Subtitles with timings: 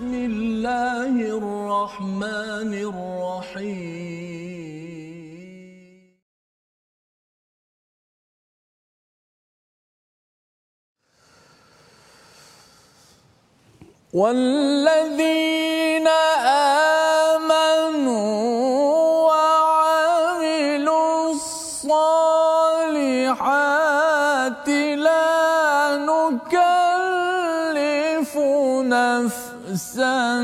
[0.00, 4.00] بسم الله الرحمن الرحيم.
[14.12, 16.99] والذين آمنوا
[29.79, 30.39] نفسا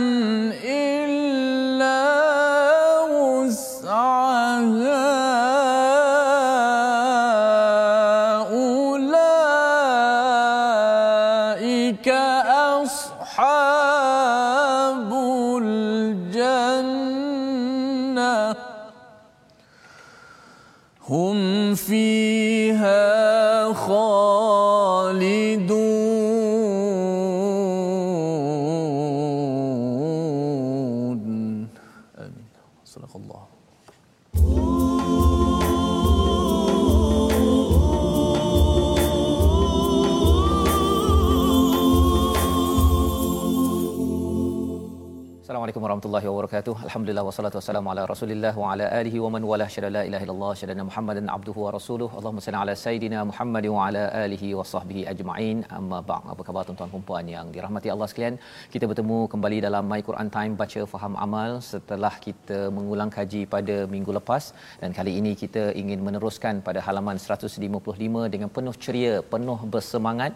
[46.17, 46.75] warahmatullahi wabarakatuh.
[46.89, 50.53] Alhamdulillah wassalatu wassalamu ala Rasulillah wa ala alihi wa man wala syada la ilaha illallah
[50.61, 52.09] syada Muhammadan abduhu wa rasuluh.
[52.19, 55.59] Allahumma salli ala sayidina Muhammad wa ala alihi wa sahbihi ajma'in.
[55.79, 56.31] Amma ba'd.
[56.33, 58.37] Apa khabar tuan-tuan dan puan yang dirahmati Allah sekalian?
[58.75, 63.77] Kita bertemu kembali dalam My Quran Time baca faham amal setelah kita mengulang kaji pada
[63.95, 64.47] minggu lepas
[64.85, 70.33] dan kali ini kita ingin meneruskan pada halaman 155 dengan penuh ceria, penuh bersemangat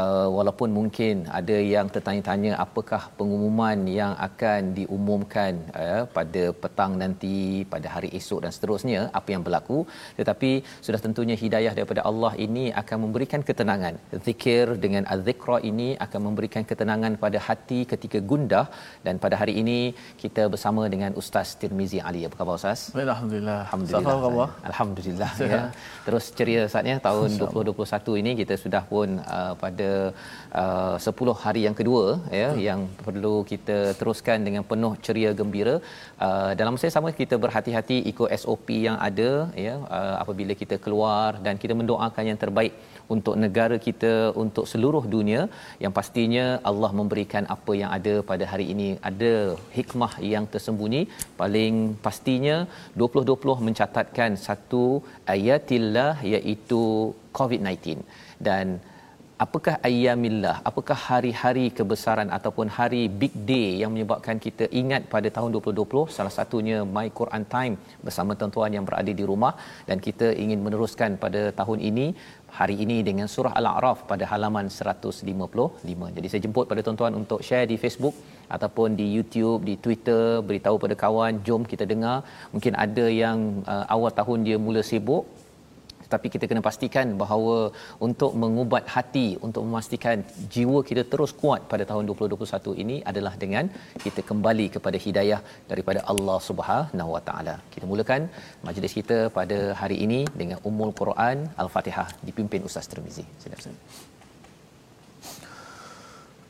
[0.00, 7.36] uh, walaupun mungkin ada yang tertanya-tanya apakah pengumuman yang akan diumumkan uh, pada petang nanti
[7.74, 9.78] pada hari esok dan seterusnya apa yang berlaku.
[10.20, 10.50] Tetapi
[10.86, 13.94] sudah tentunya hidayah daripada Allah ini akan memberikan ketenangan.
[14.26, 18.66] Zikir dengan az-zikra ini akan memberikan ketenangan pada hati ketika gundah.
[19.06, 19.78] Dan pada hari ini
[20.22, 22.22] kita bersama dengan Ustaz Tirmizi Ali.
[22.28, 22.80] Apa khabar Ustaz?
[23.06, 23.58] Alhamdulillah.
[23.66, 24.50] Alhamdulillah.
[24.70, 25.62] Alhamdulillah ya.
[26.06, 29.85] Terus ceria saatnya tahun 2021 ini kita sudah pun uh, pada
[30.62, 32.04] uh, 10 hari yang kedua
[32.40, 32.64] ya Betul.
[32.68, 35.76] yang perlu kita teruskan dengan penuh ceria gembira.
[36.26, 39.30] Uh, dalam masa yang sama kita berhati-hati ikut SOP yang ada
[39.66, 42.74] ya uh, apabila kita keluar dan kita mendoakan yang terbaik
[43.14, 45.42] untuk negara kita untuk seluruh dunia
[45.84, 49.34] yang pastinya Allah memberikan apa yang ada pada hari ini ada
[49.76, 51.02] hikmah yang tersembunyi
[51.40, 51.74] paling
[52.06, 52.56] pastinya
[53.02, 54.84] 2020 mencatatkan satu
[55.36, 56.82] ayatillah iaitu
[57.38, 58.02] COVID-19
[58.48, 58.66] dan
[59.44, 60.54] apakah ayyamillah?
[60.68, 66.32] Apakah hari-hari kebesaran ataupun hari big day yang menyebabkan kita ingat pada tahun 2020 salah
[66.38, 67.74] satunya my Quran time
[68.06, 69.52] bersama tuan-tuan yang berada di rumah.
[69.88, 72.06] Dan kita ingin meneruskan pada tahun ini
[72.58, 77.66] hari ini dengan surah al-a'raf pada halaman 155 jadi saya jemput pada tuan-tuan untuk share
[77.72, 78.14] di Facebook
[78.56, 82.18] ataupun di YouTube di Twitter beritahu pada kawan jom kita dengar.
[82.54, 83.38] Mungkin ada yang
[83.72, 85.24] uh, awal tahun dia mula sibuk
[86.11, 87.57] tetapi kita kena pastikan bahawa
[88.07, 90.17] untuk mengubat hati untuk memastikan
[90.55, 93.65] jiwa kita terus kuat pada tahun 2021 ini adalah dengan
[94.05, 95.39] kita kembali kepada hidayah
[95.71, 97.55] daripada Allah Subhanahu Wa Taala.
[97.75, 98.21] Kita mulakan
[98.67, 103.25] majlis kita pada hari ini dengan Ummul Quran Al-Fatihah dipimpin Ustaz Tirmizi.
[103.43, 103.75] Silakan.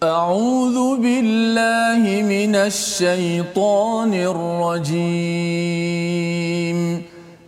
[0.02, 2.04] أعوذ بالله
[2.36, 5.82] من الشيطان الرجيم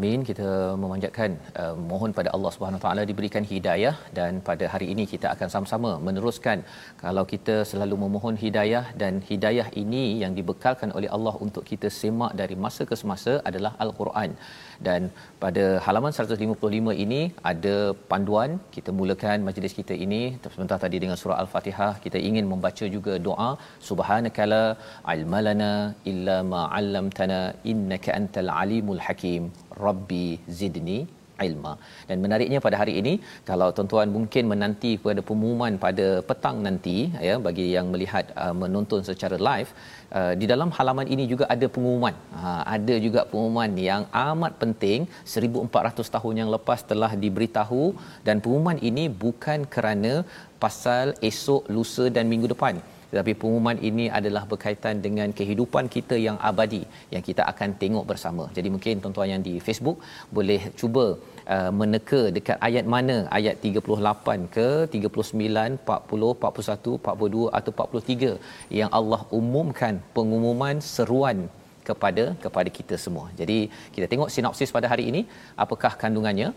[0.00, 0.20] Alamin.
[0.30, 0.48] Kita
[0.82, 1.30] memanjatkan
[1.62, 5.90] uh, mohon pada Allah Subhanahu taala diberikan hidayah dan pada hari ini kita akan sama-sama
[6.06, 6.58] meneruskan
[7.04, 12.34] kalau kita selalu memohon hidayah dan hidayah ini yang dibekalkan oleh Allah untuk kita semak
[12.40, 14.32] dari masa ke semasa adalah al-Quran.
[14.86, 15.00] Dan
[15.44, 17.20] pada halaman 155 ini
[17.50, 17.76] ada
[18.10, 20.22] panduan kita mulakan majlis kita ini
[20.54, 23.50] sebentar tadi dengan surah al-Fatihah kita ingin membaca juga doa
[23.88, 24.62] subhanakala
[25.14, 25.72] ilmalana
[26.12, 27.40] illa ma 'allamtana
[27.72, 29.44] innaka antal alimul hakim
[29.84, 30.26] rabbi
[30.58, 30.98] zidni
[31.46, 31.72] ilma.
[32.08, 33.12] Dan menariknya pada hari ini
[33.48, 36.96] kalau tuan-tuan mungkin menanti pada pengumuman pada petang nanti
[37.28, 39.70] ya bagi yang melihat uh, menonton secara live
[40.18, 42.14] uh, di dalam halaman ini juga ada pengumuman.
[42.42, 47.84] Uh, ada juga pengumuman yang amat penting 1400 tahun yang lepas telah diberitahu
[48.28, 50.14] dan pengumuman ini bukan kerana
[50.64, 52.76] pasal esok, lusa dan minggu depan
[53.10, 56.82] tetapi pengumuman ini adalah berkaitan dengan kehidupan kita yang abadi
[57.14, 58.44] yang kita akan tengok bersama.
[58.56, 59.98] Jadi mungkin tuan-tuan yang di Facebook
[60.36, 61.06] boleh cuba
[61.54, 68.90] uh, meneka dekat ayat mana ayat 38 ke 39 40 41 42 atau 43 yang
[69.00, 71.38] Allah umumkan pengumuman seruan
[71.88, 73.26] kepada kepada kita semua.
[73.40, 73.58] Jadi
[73.94, 75.22] kita tengok sinopsis pada hari ini
[75.64, 76.50] apakah kandungannya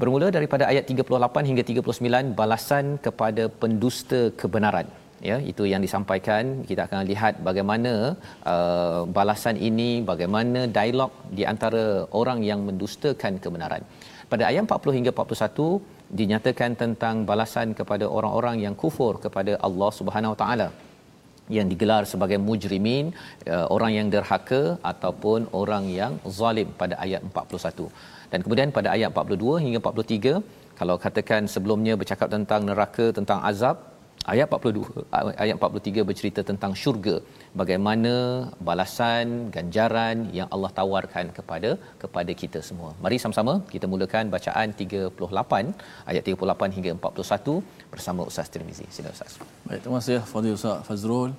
[0.00, 4.86] bermula daripada ayat 38 hingga 39 balasan kepada pendusta kebenaran
[5.30, 6.44] ya itu yang disampaikan.
[6.68, 7.92] Kita akan lihat bagaimana
[8.52, 11.84] uh, balasan ini bagaimana dialog di antara
[12.20, 13.84] orang yang mendustakan kebenaran.
[14.32, 15.66] Pada ayat 40 hingga 41
[16.20, 20.68] dinyatakan tentang balasan kepada orang-orang yang kufur kepada Allah Subhanahu Wa Taala
[21.56, 23.06] yang digelar sebagai mujrimin
[23.54, 27.88] uh, orang yang derhaka ataupun orang yang zalim pada ayat 41
[28.32, 33.76] dan kemudian pada ayat 42 hingga 43 kalau katakan sebelumnya bercakap tentang neraka tentang azab
[34.32, 35.02] ayat 42
[35.44, 37.16] ayat 43 bercerita tentang syurga.
[37.60, 38.12] Bagaimana
[38.68, 39.26] balasan
[39.56, 41.70] ganjaran yang Allah tawarkan kepada
[42.02, 42.90] kepada kita semua.
[43.04, 47.56] Mari sama-sama kita mulakan bacaan 38 ayat 38 hingga 41
[47.94, 48.86] bersama Ustaz Tirmizi.
[48.96, 49.34] Sila Ustaz.
[49.66, 51.32] Baik terima kasih Fadil Ustaz Fazrul.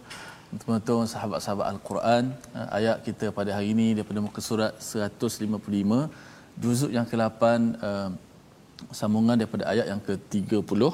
[0.62, 2.24] Teman-teman sahabat-sahabat Al-Quran
[2.58, 6.34] eh, ayat kita pada hari ini daripada muka surat 155
[6.64, 7.44] juzuk yang ke-8
[7.88, 8.10] uh,
[9.00, 10.94] sambungan daripada ayat yang ke-30 uh,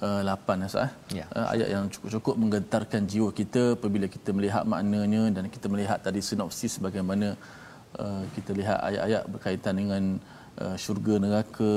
[0.00, 0.88] 8 ya,
[1.18, 1.24] ya.
[1.36, 6.20] Uh, ayat yang cukup-cukup menggetarkan jiwa kita apabila kita melihat maknanya dan kita melihat tadi
[6.28, 7.28] sinopsis bagaimana
[8.02, 10.02] uh, kita lihat ayat-ayat berkaitan dengan
[10.62, 11.74] uh, syurga neraka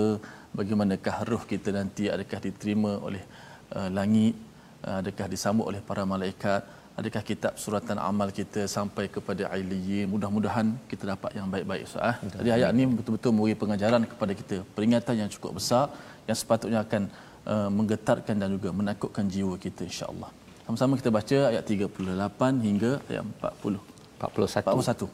[0.55, 3.23] bagaimanakah roh kita nanti adakah diterima oleh
[3.75, 4.39] uh, langit
[4.87, 6.63] uh, adakah disambut oleh para malaikat
[7.01, 12.15] adakah kitab suratan amal kita sampai kepada ailiyin mudah-mudahan kita dapat yang baik-baik Ustaz ah.
[12.37, 15.85] Jadi ayat ini betul-betul memberi pengajaran kepada kita peringatan yang cukup besar
[16.29, 17.03] yang sepatutnya akan
[17.52, 20.30] uh, menggetarkan dan juga menakutkan jiwa kita insya-Allah.
[20.68, 23.80] Sama-sama kita baca ayat 38 hingga ayat 40.
[24.20, 24.68] 41.
[24.68, 25.08] 41.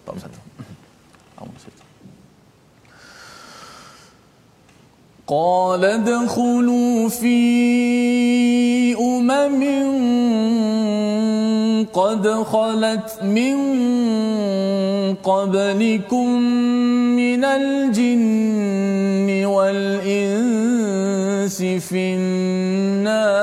[1.39, 1.95] 41.
[5.27, 7.41] قال ادخلوا في
[8.93, 9.63] أمم
[11.93, 13.57] قد خلت من
[15.25, 16.29] قبلكم
[17.17, 20.48] من الجن والإنس
[21.58, 23.40] في النار.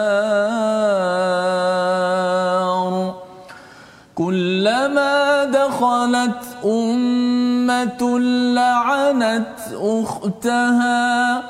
[4.14, 8.18] كلما دخلت أمة
[8.54, 11.42] لعنت أختها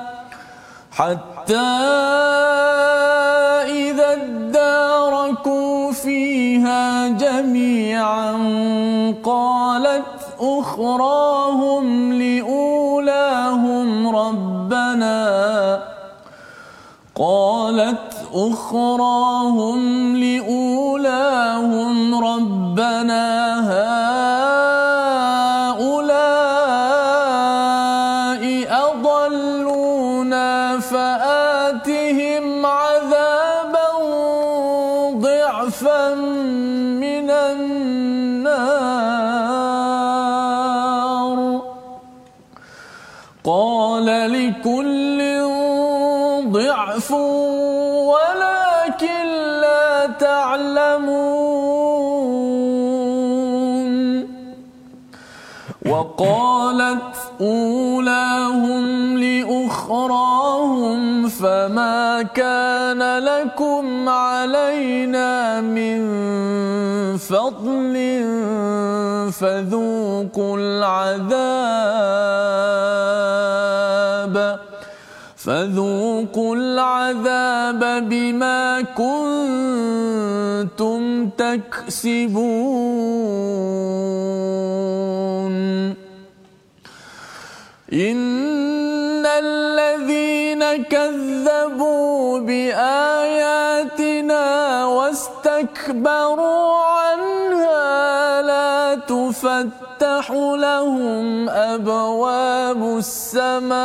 [0.91, 1.57] حتى
[3.67, 8.33] إذا اداركوا فيها جميعا
[9.25, 10.03] قالت
[10.41, 12.56] أخراهم لأولاهم
[17.19, 19.81] قالت أخراهم
[20.17, 23.46] لأولاهم ربنا
[56.17, 66.07] وقالت أولاهم لأخراهم فما كان لكم علينا من
[67.17, 67.95] فضل
[69.33, 71.57] فذوقوا العذاب
[75.37, 80.17] فذوقوا العذاب بما كنتم
[81.29, 83.07] تكسبون
[87.97, 94.45] إن الذين كذبوا بآياتنا
[94.87, 103.77] واستكبروا عنها لا تفتح لهم أبواب السماء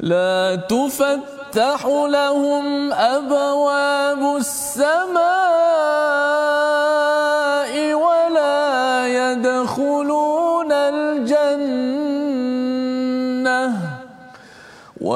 [0.00, 5.33] لا تفتح لهم أبواب السماء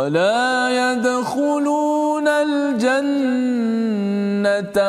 [0.08, 3.36] ولا يدخلون الجنة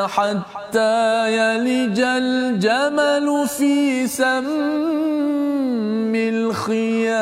[0.07, 4.45] حتى يلج الجمل في سم
[6.15, 7.19] الخياط.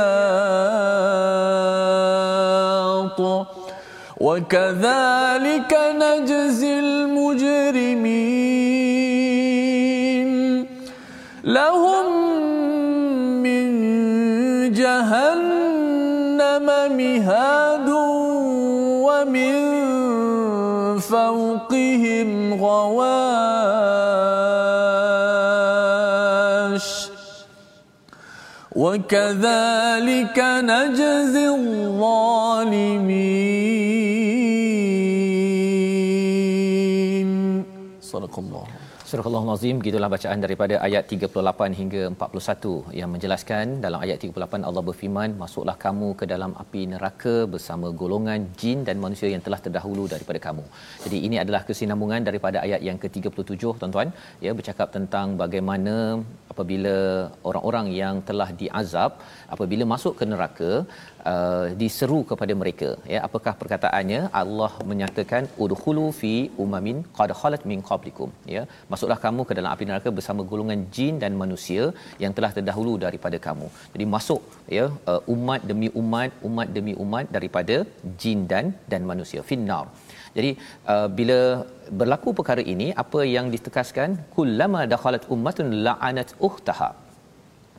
[4.18, 8.37] وكذلك نجزي المجرمين
[22.54, 23.68] غواش.
[28.76, 32.38] وكذلك نجزي الظالمين.
[39.10, 44.84] Surah Al-Azim gitulah bacaan daripada ayat 38 hingga 41 yang menjelaskan dalam ayat 38 Allah
[44.90, 50.04] berfirman masuklah kamu ke dalam api neraka bersama golongan jin dan manusia yang telah terdahulu
[50.14, 50.66] daripada kamu.
[51.04, 54.12] Jadi ini adalah kesinambungan daripada ayat yang ke-37 tuan-tuan
[54.46, 55.96] ya bercakap tentang bagaimana
[56.54, 56.96] apabila
[57.50, 59.24] orang-orang yang telah diazab
[59.56, 60.72] apabila masuk ke neraka
[61.32, 63.20] uh, diseru kepada mereka ya.
[63.28, 64.22] Apakah perkataannya?
[64.42, 66.34] Allah menyatakan udkhulu fi
[66.66, 68.64] umamin qad khalat min qablikum ya.
[68.94, 71.86] Masuklah kamu ke dalam api neraka bersama golongan jin dan manusia
[72.24, 73.70] yang telah terdahulu daripada kamu.
[73.96, 74.44] Jadi masuk
[74.78, 77.78] ya uh, umat demi umat umat demi umat daripada
[78.24, 79.42] jin dan dan manusia.
[79.52, 79.86] Finnar.
[80.38, 80.52] Jadi
[80.94, 81.40] uh, bila
[82.00, 86.90] berlaku perkara ini apa yang ditekaskan kullama dakhalat ummatun la'anat ukhtaha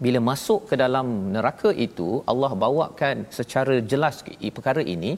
[0.05, 4.17] bila masuk ke dalam neraka itu Allah bawakan secara jelas
[4.57, 5.13] perkara ini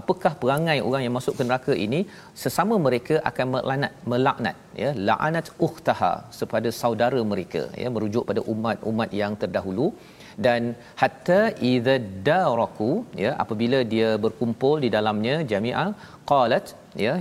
[0.00, 2.00] apakah perangai orang yang masuk ke neraka ini
[2.42, 6.12] sesama mereka akan melaknat melaknat ya la'anat ukhtaha
[6.52, 9.86] kepada saudara mereka ya merujuk pada umat-umat yang terdahulu.
[10.44, 10.62] Dan
[11.00, 11.94] hatta idza
[12.28, 12.90] daraku
[13.24, 15.88] ya apabila dia berkumpul di dalamnya jami'ah
[16.30, 16.66] qalat
[17.04, 17.14] ya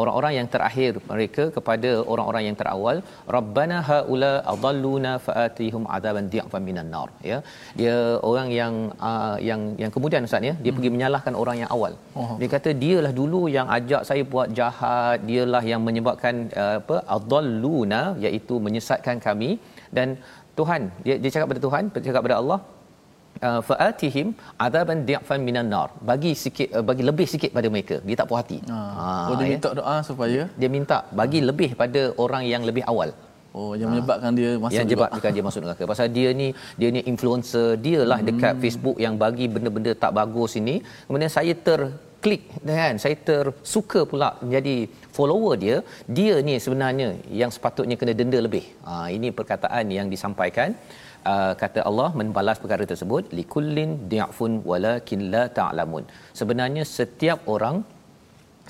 [0.00, 2.96] orang-orang yang terakhir mereka kepada orang-orang yang terawal
[3.36, 7.38] rabbana haula adalluna faatihum adaban dhi'fan minan nar ya
[7.80, 7.96] dia
[8.30, 8.74] orang yang
[9.10, 10.78] uh, yang yang kemudian ustaz ya dia hmm.
[10.78, 12.36] pergi menyalahkan orang yang awal oh.
[12.40, 18.02] dia kata dialah dulu yang ajak saya buat jahat dialah yang menyebabkan uh, apa adalluna
[18.26, 19.52] iaitu menyesatkan kami
[19.98, 20.18] dan
[20.58, 22.60] Tuhan dia dia cakap pada Tuhan cakap pada Allah
[23.46, 24.28] uh, faatihim
[24.66, 28.40] adaban di'fan minan nar bagi sikit uh, bagi lebih sikit pada mereka dia tak puas
[28.42, 28.78] hati ha.
[29.30, 29.52] oh dia ya?
[29.54, 33.10] minta doa supaya dia minta bagi lebih pada orang yang lebih awal
[33.58, 35.82] Oh yang menyebabkan dia masuk yang menyebabkan dia masuk neraka.
[35.92, 36.48] Pasal dia ni
[36.80, 38.28] dia ni influencer, dialah hmm.
[38.28, 40.74] dekat Facebook yang bagi benda-benda tak bagus ini.
[41.06, 42.42] Kemudian saya terklik
[42.80, 44.76] kan, saya tersuka pula menjadi
[45.16, 45.76] follower dia.
[46.18, 47.08] Dia ni sebenarnya
[47.40, 48.64] yang sepatutnya kena denda lebih.
[48.86, 50.76] Ha, ini perkataan yang disampaikan
[51.32, 56.04] uh, kata Allah membalas perkara tersebut likullin di'fun walakin la ta'lamun.
[56.40, 57.82] Sebenarnya setiap orang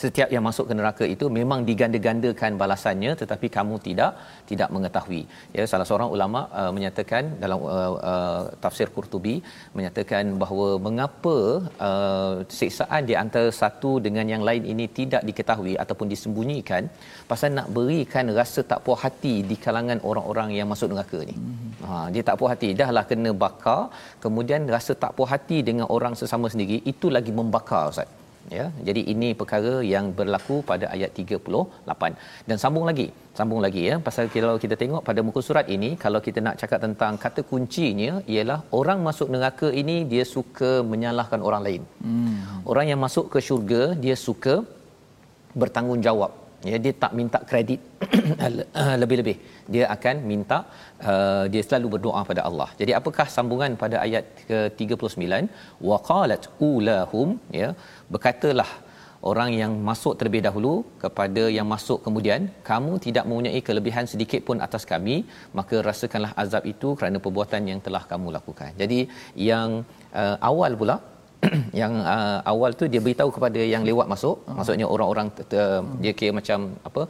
[0.04, 4.10] setiap yang masuk ke neraka itu memang diganda-gandakan balasannya tetapi kamu tidak
[4.50, 5.22] tidak mengetahui.
[5.56, 9.34] Ya salah seorang ulama uh, menyatakan dalam uh, uh, tafsir Qurtubi
[9.78, 11.36] menyatakan bahawa mengapa
[11.88, 16.84] uh, siksaan di antara satu dengan yang lain ini tidak diketahui ataupun disembunyikan
[17.32, 21.36] pasal nak berikan rasa tak puas hati di kalangan orang-orang yang masuk neraka ni.
[21.36, 21.88] Mm-hmm.
[21.88, 23.80] ha dia tak puas hati dahlah kena bakar
[24.24, 28.17] kemudian rasa tak puas hati dengan orang sesama sendiri itu lagi membakar ustaz
[28.56, 33.94] ya jadi ini perkara yang berlaku pada ayat 38 dan sambung lagi sambung lagi ya.
[34.06, 38.10] Pasal kalau kita tengok pada muka surat ini kalau kita nak cakap tentang kata kuncinya
[38.34, 41.84] ialah orang masuk neraka ini dia suka menyalahkan orang lain.
[42.06, 42.36] Hmm.
[42.72, 44.56] orang yang masuk ke syurga dia suka
[45.62, 46.32] bertanggungjawab.
[46.70, 47.80] Ya dia tak minta kredit
[49.02, 49.34] lebih-lebih.
[49.74, 50.58] Dia akan minta
[51.10, 52.68] uh, dia selalu berdoa pada Allah.
[52.80, 55.24] Jadi apakah sambungan pada ayat ke-39
[55.90, 57.68] waqalat ulahum ya
[58.12, 58.70] berkatalah
[59.30, 60.72] orang yang masuk terlebih dahulu
[61.02, 65.16] kepada yang masuk kemudian kamu tidak mempunyai kelebihan sedikit pun atas kami
[65.58, 68.70] maka rasakanlah azab itu kerana perbuatan yang telah kamu lakukan.
[68.82, 69.00] Jadi
[69.50, 69.70] yang
[70.22, 70.96] uh, awal pula
[71.80, 74.36] yang uh, awal tu dia beritahu kepada yang lewat masuk.
[74.48, 75.28] Uh maksudnya orang-orang
[75.62, 76.58] uh, dia kira macam
[76.90, 77.02] apa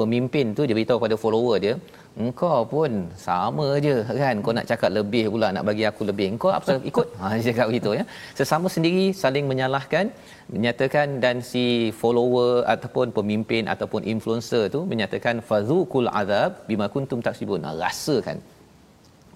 [0.00, 1.74] pemimpin tu dia beritahu pada follower dia
[2.22, 2.90] engkau pun
[3.26, 7.06] sama je kan kau nak cakap lebih pula nak bagi aku lebih engkau apa ikut
[7.20, 8.04] ha dia cakap begitu ya
[8.38, 10.14] sesama sendiri saling menyalahkan
[10.54, 11.64] menyatakan dan si
[12.00, 18.38] follower ataupun pemimpin ataupun influencer tu menyatakan fazukul azab bima kuntum taksibun rasakan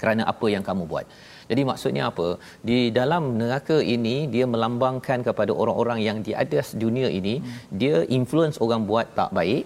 [0.03, 1.07] kerana apa yang kamu buat
[1.51, 2.29] jadi maksudnya apa?
[2.69, 7.61] Di dalam neraka ini dia melambangkan kepada orang-orang yang di atas dunia ini hmm.
[7.81, 9.65] dia influence orang buat tak baik.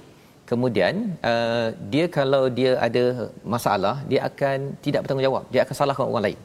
[0.52, 0.94] Kemudian
[1.32, 3.04] uh, dia kalau dia ada
[3.54, 5.44] masalah dia akan tidak bertanggungjawab.
[5.52, 6.40] Dia akan salahkan orang lain.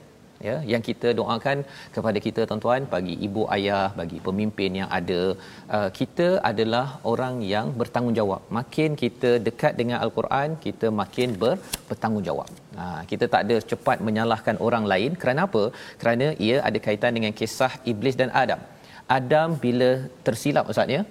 [0.46, 1.58] Ya yang kita doakan
[1.96, 5.22] kepada kita tuan-tuan bagi ibu ayah bagi pemimpin yang ada.
[5.76, 8.42] Uh, kita adalah orang yang bertanggungjawab.
[8.60, 11.56] Makin kita dekat dengan al-Quran kita makin ber,
[11.90, 12.50] bertanggungjawab
[12.80, 15.12] ha, kita tak ada cepat menyalahkan orang lain.
[15.22, 15.64] Kerana apa?
[16.02, 18.62] Kerana ia ada kaitan dengan kisah iblis dan Adam.
[19.20, 19.90] Adam bila
[20.28, 21.02] tersilap ustaznya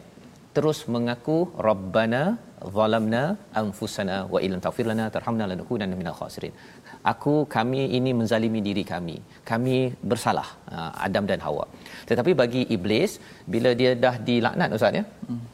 [0.56, 1.38] terus mengaku
[1.68, 2.22] rabbana
[2.76, 3.22] zalamna
[3.60, 6.54] anfusana wa illam taghfir lana tarhamna lanakunanna minal khasirin.
[7.12, 9.16] Aku kami ini menzalimi diri kami.
[9.50, 9.76] Kami
[10.12, 11.66] bersalah uh, Adam dan Hawa.
[12.10, 13.12] Tetapi bagi iblis
[13.54, 15.04] bila dia dah dilaknat ustaz ya?
[15.28, 15.44] Hmm.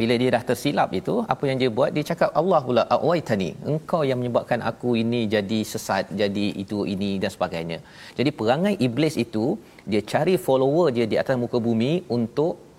[0.00, 1.90] bila dia dah tersilap itu apa yang dia buat?
[1.96, 7.10] Dia cakap Allah pula awaitani engkau yang menyebabkan aku ini jadi sesat jadi itu ini
[7.22, 7.78] dan sebagainya.
[8.18, 9.44] Jadi perangai iblis itu
[9.92, 12.69] dia cari follower dia di atas muka bumi untuk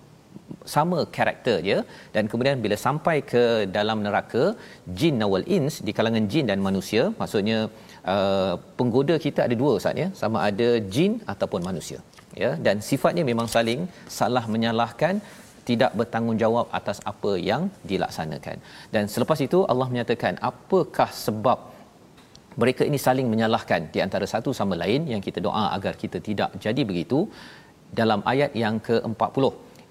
[0.74, 1.78] sama karakter dia
[2.14, 3.44] dan kemudian bila sampai ke
[3.76, 4.44] dalam neraka
[4.98, 7.58] jin nawal ins di kalangan jin dan manusia maksudnya
[8.12, 10.08] uh, penggoda kita ada dua ustaz ya.
[10.22, 11.98] Sama ada jin ataupun manusia
[12.42, 12.50] ya.
[12.66, 13.82] Dan sifatnya memang saling
[14.20, 15.16] salah menyalahkan
[15.68, 18.56] tidak bertanggungjawab atas apa yang dilaksanakan.
[18.94, 21.58] Dan selepas itu Allah menyatakan apakah sebab
[22.62, 25.06] mereka ini saling menyalahkan di antara satu sama lain?
[25.12, 27.30] Yang kita doa agar kita tidak jadi begitu
[28.00, 29.44] dalam ayat yang ke-40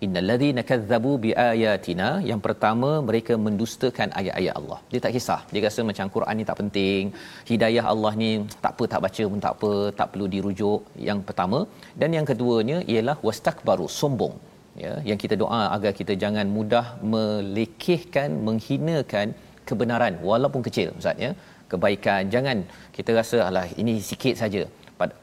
[0.06, 2.08] innallazina kazzabu biayatina.
[2.30, 4.80] Yang pertama mereka mendustakan ayat-ayat Allah.
[4.92, 5.42] Dia tak kisah.
[5.54, 7.04] Dia rasa macam Quran ni tak penting
[7.52, 8.32] hidayah Allah ni
[8.64, 10.82] tak apa tak baca pun tak apa tak perlu dirujuk.
[11.10, 11.60] Yang pertama.
[12.02, 14.36] Dan yang keduanya ialah wastakbaru sombong.
[14.84, 19.30] Ya yang kita doa agar kita jangan mudah melekehkan menghinakan
[19.70, 21.32] kebenaran walaupun kecil ustaz ya.
[21.72, 22.58] Kebaikan jangan.
[22.96, 24.64] Kita rasa alah ini sikit saja.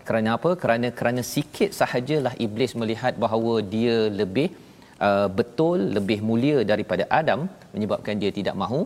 [0.08, 0.50] Kerana apa?
[0.62, 4.48] Kerana kerana sikit sahajalah iblis melihat bahawa dia lebih
[5.06, 7.40] uh, betul lebih mulia daripada Adam
[7.74, 8.80] menyebabkan dia tidak mahu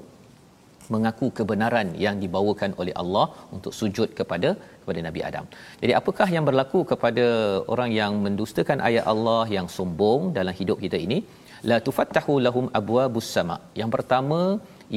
[0.95, 4.49] mengaku kebenaran yang dibawakan oleh Allah untuk sujud kepada
[4.81, 5.45] kepada Nabi Adam.
[5.83, 7.27] Jadi apakah yang berlaku kepada
[7.75, 11.21] orang yang mendustakan ayat Allah yang sombong dalam hidup kita ini?
[11.71, 13.57] La tufattahu lahum abwabus sama.
[13.81, 14.41] Yang pertama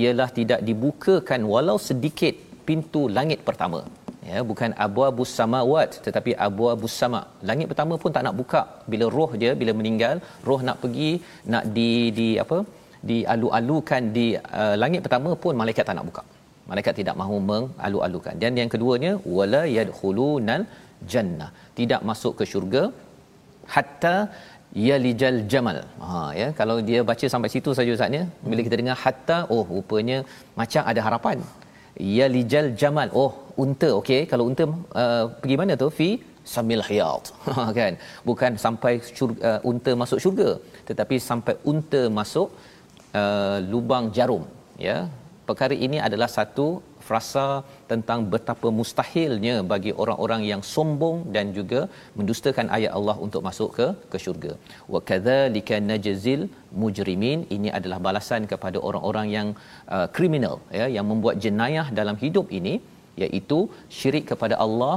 [0.02, 2.36] ialah tidak dibukakan walau sedikit
[2.68, 3.80] pintu langit pertama
[4.32, 7.22] ya bukan abwabus samawat tetapi abwabus sama.
[7.50, 8.62] Langit pertama pun tak nak buka.
[8.92, 10.16] Bila roh dia bila meninggal
[10.48, 11.12] roh nak pergi
[11.54, 12.60] nak di di apa?
[13.10, 14.28] Dialu-alukan di
[14.62, 16.24] uh, langit pertama pun malaikat tak nak buka.
[16.72, 18.36] Malaikat tidak mahu mengalu-alukan.
[18.44, 20.66] Dan yang keduanya wala yadkhulunal
[21.14, 21.50] jannah.
[21.80, 22.84] Tidak masuk ke syurga
[23.76, 24.16] hatta
[24.88, 25.78] yalijal jamal.
[26.06, 30.18] Ha ya kalau dia baca sampai situ saja ustaznya bila kita dengar hatta oh rupanya
[30.62, 31.40] macam ada harapan.
[32.20, 33.10] Yalijal jamal.
[33.22, 33.32] Oh
[33.64, 34.66] unta okey kalau unta
[35.02, 35.90] uh, pergi mana tu?
[36.00, 36.10] Fi
[36.54, 37.26] samil hayat.
[37.80, 37.94] Kan?
[38.30, 40.50] Bukan sampai syurga, uh, unta masuk syurga
[40.90, 42.50] tetapi sampai unta masuk
[43.22, 44.44] uh, lubang jarum
[44.88, 44.98] ya?
[45.50, 46.68] Perkara ini adalah satu
[47.08, 47.46] frasa
[47.92, 51.82] tentang betapa mustahilnya bagi orang-orang yang sombong dan juga
[52.18, 54.54] mendustakan ayat Allah untuk masuk ke ke syurga.
[54.94, 56.42] Wa kadzalika najzil
[56.82, 57.42] mujrimin.
[57.58, 59.48] Ini adalah balasan kepada orang-orang yang
[59.96, 60.88] uh, kriminal ya?
[60.98, 62.76] Yang membuat jenayah dalam hidup ini
[63.24, 63.60] iaitu
[63.98, 64.96] syirik kepada Allah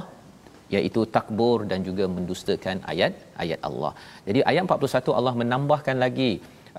[0.76, 3.92] iaitu takbur dan juga mendustakan ayat ayat Allah.
[4.28, 6.30] Jadi ayat 41 Allah menambahkan lagi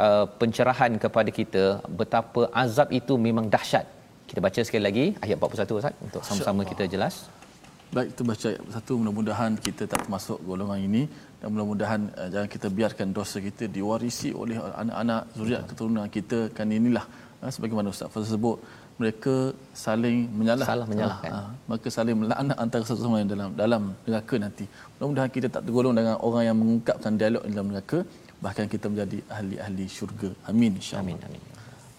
[0.05, 1.63] uh, pencerahan kepada kita
[2.01, 3.85] betapa azab itu memang dahsyat.
[4.29, 7.15] Kita baca sekali lagi ayat 41 Ustaz untuk sama-sama kita jelas.
[7.95, 8.93] Baik, kita baca ayat satu.
[9.01, 11.03] Mudah-mudahan kita tak termasuk golongan ini.
[11.39, 16.39] Dan mudah-mudahan uh, jangan kita biarkan dosa kita diwarisi oleh anak-anak zuriat keturunan kita.
[16.57, 17.05] Kan inilah
[17.41, 18.57] uh, sebagaimana Ustaz Fazal sebut
[19.01, 19.35] mereka
[19.83, 23.83] saling menyalah salah menyalahkan ha, ha, maka saling melaknat antara satu sama lain dalam dalam
[24.07, 27.99] neraka nanti mudah-mudahan kita tak tergolong dengan orang yang mengungkapkan dialog dalam neraka
[28.45, 31.41] bahkan kita menjadi ahli-ahli syurga amin insyaallah amin amin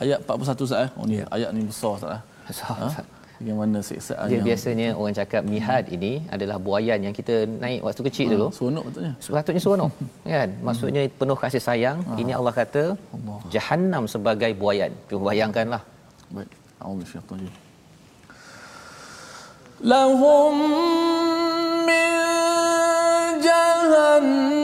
[0.05, 0.91] ayat 41 Ustaz eh.
[0.99, 1.27] Oh ni ya.
[1.37, 2.13] ayat ni besar Ustaz.
[2.17, 2.23] Eh.
[2.51, 2.91] Besar ha?
[2.91, 3.09] Ustaz.
[3.41, 4.47] Bagaimana siksaan Dia yang...
[4.49, 5.97] biasanya orang cakap mihad hmm.
[5.97, 8.49] ini adalah buayan yang kita naik waktu kecil ha, dulu.
[8.57, 9.13] Seronok betulnya.
[9.25, 9.93] Sepatutnya seronok.
[10.35, 10.51] kan?
[10.67, 11.99] Maksudnya penuh kasih sayang.
[12.09, 12.21] Ha.
[12.23, 12.83] Ini Allah kata
[13.17, 13.39] Allah.
[13.55, 14.93] Jahannam sebagai buayan.
[15.09, 15.83] Cuba bayangkanlah.
[16.37, 16.60] Baik.
[16.81, 17.45] Allah syaitan.
[19.81, 20.57] Lahum
[21.85, 22.12] min
[23.45, 24.60] jahannam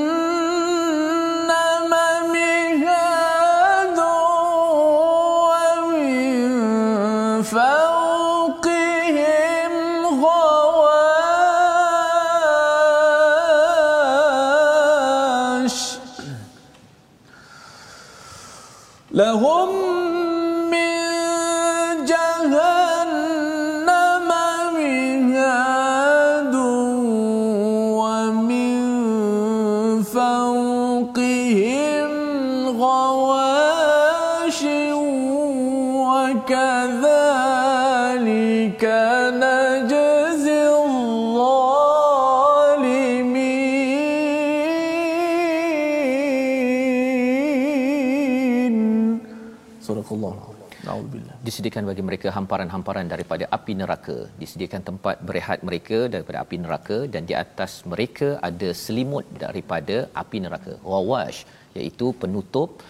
[51.56, 54.16] disediakan bagi mereka hamparan-hamparan daripada api neraka.
[54.40, 60.38] Disediakan tempat berehat mereka daripada api neraka dan di atas mereka ada selimut daripada api
[60.44, 60.74] neraka.
[60.90, 61.40] Wawash
[61.78, 62.84] iaitu penutup.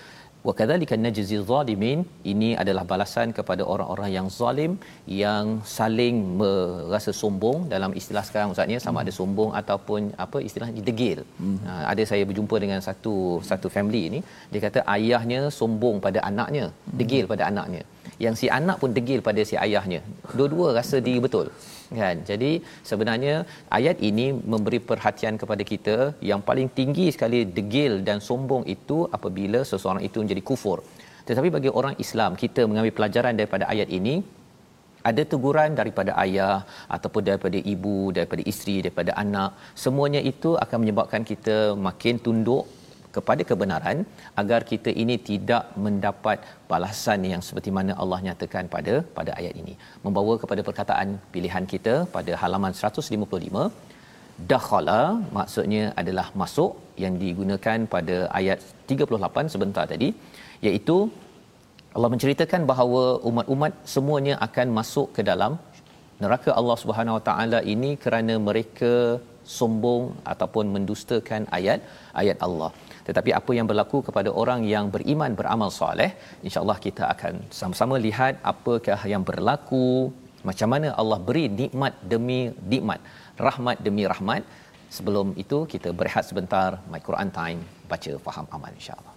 [0.49, 2.01] Wa kadzalika najzi zalimin.
[2.33, 4.73] Ini adalah balasan kepada orang-orang yang zalim
[5.23, 5.47] yang
[5.79, 7.59] saling merasa sombong.
[7.75, 9.05] Dalam istilah sekarang ustaznya sama hmm.
[9.05, 11.21] ada sombong ataupun apa istilahnya degil.
[11.43, 11.59] Hmm.
[11.67, 13.17] ha, ada saya berjumpa dengan satu
[13.51, 14.23] satu family ini.
[14.55, 16.97] Dia kata ayahnya sombong pada anaknya hmm.
[17.03, 17.85] degil pada anaknya
[18.25, 20.01] yang si anak pun degil pada si ayahnya.
[20.37, 21.49] Dua-dua rasa diri betul
[22.03, 22.17] kan?
[22.31, 22.51] Jadi
[22.91, 23.35] sebenarnya
[23.79, 25.97] ayat ini memberi perhatian kepada kita
[26.31, 30.81] yang paling tinggi sekali degil dan sombong itu apabila seseorang itu menjadi kufur.
[31.29, 34.17] Tetapi bagi orang Islam kita mengambil pelajaran daripada ayat ini
[35.11, 36.57] ada teguran daripada ayah
[36.97, 39.51] ataupun daripada ibu daripada isteri daripada anak
[39.83, 41.57] semuanya itu akan menyebabkan kita
[41.89, 42.65] makin tunduk
[43.17, 43.99] kepada kebenaran
[44.43, 46.39] agar kita ini tidak mendapat
[46.71, 49.75] balasan yang seperti mana Allah nyatakan pada pada ayat ini.
[50.07, 53.67] Membawa kepada perkataan pilihan kita pada halaman 155
[54.53, 55.01] dakhala
[55.37, 58.59] maksudnya adalah masuk yang digunakan pada ayat
[58.95, 60.09] 38 sebentar tadi
[60.67, 60.97] iaitu
[61.97, 65.53] Allah menceritakan bahawa umat-umat semuanya akan masuk ke dalam
[66.23, 68.93] neraka Allah Subhanahu Wa Taala ini kerana mereka
[69.59, 71.81] sombong ataupun mendustakan ayat
[72.23, 72.71] ayat Allah
[73.09, 76.11] tetapi apa yang berlaku kepada orang yang beriman beramal soleh
[76.47, 79.87] insyaallah kita akan sama-sama lihat apakah yang berlaku
[80.49, 82.41] macam mana Allah beri nikmat demi
[82.73, 83.01] nikmat
[83.49, 84.43] rahmat demi rahmat.
[84.97, 89.16] Sebelum itu kita berehat sebentar my Quran time baca faham amal insyaallah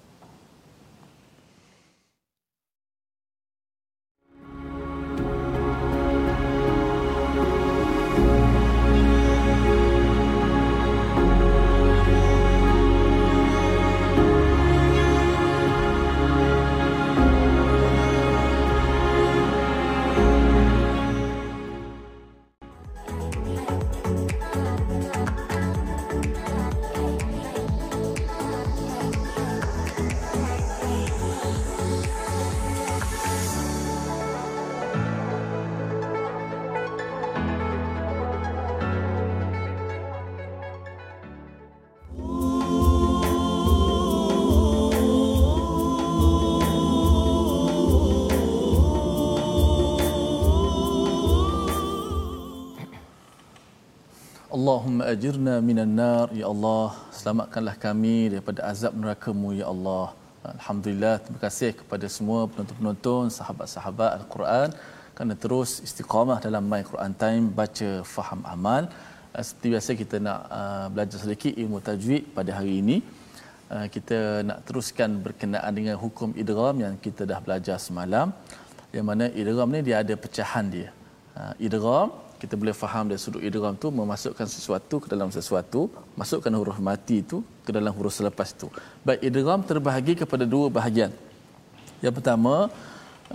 [55.13, 56.87] ajirna minan nar ya Allah.
[57.17, 60.05] Selamatkanlah kami daripada azab neraka-Mu ya Allah.
[60.57, 64.69] Alhamdulillah terima kasih kepada semua penonton-penonton sahabat-sahabat Al-Quran
[65.15, 68.83] kerana terus istiqamah dalam My Quran Time baca faham amal.
[69.35, 72.97] Uh, seperti biasa kita nak uh, belajar sedikit ilmu tajwid pada hari ini.
[73.73, 78.31] Uh, kita nak teruskan berkenaan dengan hukum idgham yang kita dah belajar semalam.
[78.95, 80.89] Yang mana idgham ni dia ada pecahan dia.
[81.39, 82.07] Uh, idgham
[82.41, 85.81] kita boleh faham dari sudut idgham tu memasukkan sesuatu ke dalam sesuatu
[86.19, 88.67] masukkan huruf mati itu ke dalam huruf selepas itu
[89.07, 91.11] baik idgham terbahagi kepada dua bahagian.
[92.05, 92.53] Yang pertama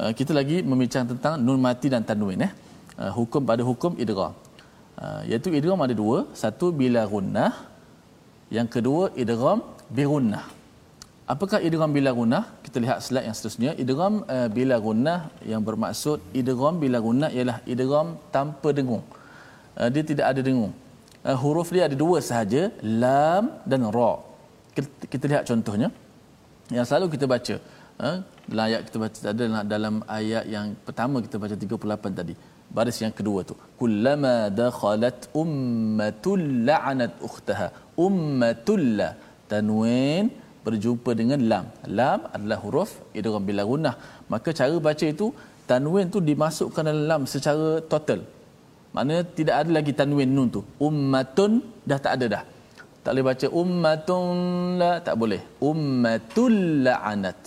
[0.00, 2.52] uh, kita lagi membincang tentang nun mati dan tanwin eh.
[3.02, 4.32] Uh, hukum pada hukum idgham.
[4.96, 6.18] Uh, iaitu idgham ada dua.
[6.42, 7.52] Satu bila gunnah
[8.56, 9.60] yang kedua idgham
[9.96, 10.44] bi gunnah
[11.24, 12.44] Apakah idgham bila gunnah?
[12.74, 13.70] Kita lihat slide yang seterusnya.
[13.82, 15.18] Idgham uh, bila gunnah
[15.50, 19.04] yang bermaksud idgham bila gunnah ialah idgham tanpa dengung.
[19.78, 20.72] Uh, dia tidak ada dengung.
[21.22, 22.62] Uh, huruf dia ada dua sahaja,
[23.02, 24.10] lam dan ra.
[24.74, 25.88] Kita, kita lihat contohnya.
[26.76, 27.56] Yang selalu kita baca.
[28.06, 28.18] Uh,
[28.50, 32.34] dalam ayat kita baca ada dalam ayat yang pertama kita baca 38 tadi.
[32.74, 33.54] Baris yang kedua tu.
[33.78, 37.68] Kullama dakhalat ummatul la'anat ukhtaha.
[38.06, 38.98] Ummatul
[39.46, 40.26] tanwin
[40.66, 41.64] berjumpa dengan lam.
[41.98, 43.94] Lam adalah huruf idgham bila gunnah.
[44.32, 45.26] Maka cara baca itu
[45.70, 48.20] tanwin tu dimasukkan dalam lam secara total.
[48.94, 50.60] Maknanya tidak ada lagi tanwin nun tu.
[50.88, 51.52] Ummatun
[51.88, 52.42] dah tak ada dah.
[53.04, 54.26] Tak boleh baca ummatun
[54.80, 55.40] la tak boleh.
[55.70, 56.54] Ummatul
[56.86, 57.38] la'anat.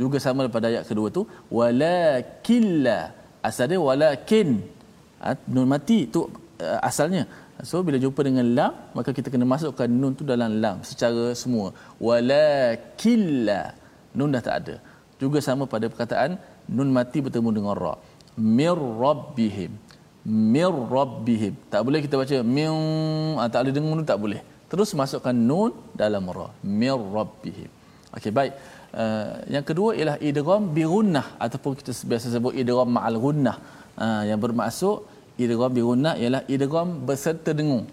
[0.00, 1.22] Juga sama pada ayat kedua tu
[1.58, 2.98] walakilla
[3.48, 4.48] asal dia walakin
[5.22, 7.22] ha, nun mati tu uh, asalnya
[7.68, 11.72] so bila jumpa dengan lam maka kita kena masukkan nun tu dalam lam secara semua.
[12.06, 13.62] Walakilla
[14.16, 14.76] nun dah tak ada.
[15.22, 16.36] Juga sama pada perkataan
[16.76, 17.94] nun mati bertemu dengan ra.
[18.36, 19.72] Mir rabbihim.
[20.26, 21.54] Mir rabbihim.
[21.72, 22.72] Tak boleh kita baca min
[23.40, 24.40] ah, tak ada dengung tak boleh.
[24.70, 26.48] Terus masukkan nun dalam ra.
[26.80, 27.70] Mir rabbihim.
[28.16, 28.52] Okey baik.
[28.96, 30.84] Uh, yang kedua ialah idgham bi
[31.44, 33.56] ataupun kita biasa sebut idgham ma'al gunnah
[34.04, 35.04] uh, yang bermaksud
[35.44, 37.84] idgham bi gunnah ialah idgham beserta dengung.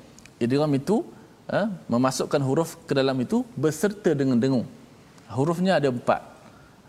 [0.44, 0.96] Idgham itu
[1.56, 4.66] uh, memasukkan huruf ke dalam itu beserta dengan dengung.
[5.38, 6.22] Hurufnya ada empat.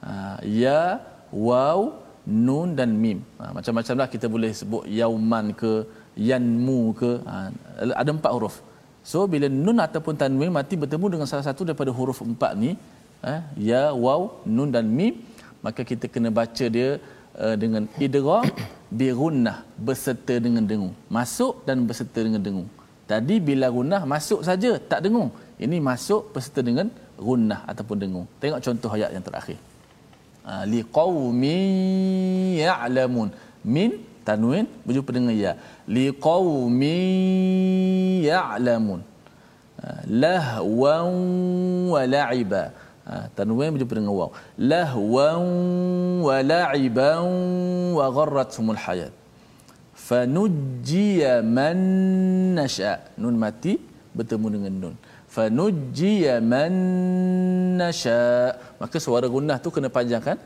[0.04, 0.80] Uh, ya
[1.32, 1.78] waw
[2.24, 3.18] nun dan mim.
[3.40, 5.72] Ha, macam-macamlah kita boleh sebut yauman ke
[6.16, 7.10] yanmu ke.
[7.28, 7.36] Ha,
[8.00, 8.56] ada empat huruf.
[9.04, 12.72] So bila nun ataupun tanwin mati bertemu dengan salah satu daripada huruf empat ni
[13.20, 13.34] ha,
[13.70, 14.20] ya waw
[14.56, 15.20] nun dan mim
[15.64, 16.96] maka kita kena baca dia
[17.36, 18.48] uh, dengan idgham
[18.98, 20.94] bi gunnah beserta dengan dengung.
[21.16, 22.68] Masuk dan beserta dengan dengung.
[23.10, 25.30] Tadi bila gunnah masuk saja tak dengung.
[25.64, 26.86] Ini masuk beserta dengan
[27.28, 28.26] gunnah ataupun dengung.
[28.42, 29.58] Tengok contoh ayat yang terakhir.
[30.46, 31.60] Ha, liqaumin
[32.64, 33.28] ya'lamun.
[33.74, 33.90] Min
[34.26, 35.52] tanwin berjumpa dengan ya.
[35.96, 37.02] Liqaumin
[38.30, 39.00] ya'lamun.
[39.82, 39.86] Ha,
[40.24, 41.10] lahwan
[41.94, 42.62] wa la'iba
[43.08, 44.30] ha, tanwin berjumpa dengan waw
[44.72, 45.44] lahwan
[46.26, 47.24] wa la'iban
[47.98, 49.12] wa gharratumul hayat.
[50.06, 51.78] Fanujjiya man
[52.58, 52.94] nasha.
[53.22, 53.80] Nun mati
[54.16, 54.94] bertemu dengan nun.
[55.34, 56.74] Fanujjiya man
[57.80, 58.20] nasha.
[58.82, 60.36] Maka suara gunnah tu kena panjangkan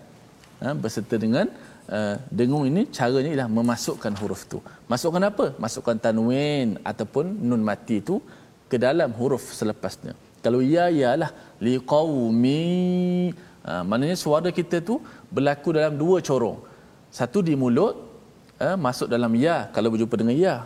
[0.62, 1.50] ha, berserta dengan
[1.90, 4.58] uh, dengung ini caranya ialah memasukkan huruf tu.
[4.92, 5.46] Masukkan apa?
[5.64, 8.22] Masukkan tanwin ataupun nun mati tu
[8.70, 12.62] ke dalam huruf selepasnya kalau ya ialah liqaumi
[13.66, 15.02] ha, maknanya suara kita tu
[15.34, 16.58] berlaku dalam dua corong.
[17.18, 17.94] Satu di mulut
[18.60, 19.56] uh, masuk dalam ya.
[19.74, 20.56] Kalau berjumpa dengan ya.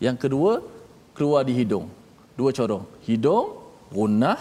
[0.00, 0.52] Yang kedua
[1.16, 1.86] keluar di hidung.
[2.38, 2.84] Dua corong.
[3.06, 3.46] Hidung
[3.92, 4.40] gunnah.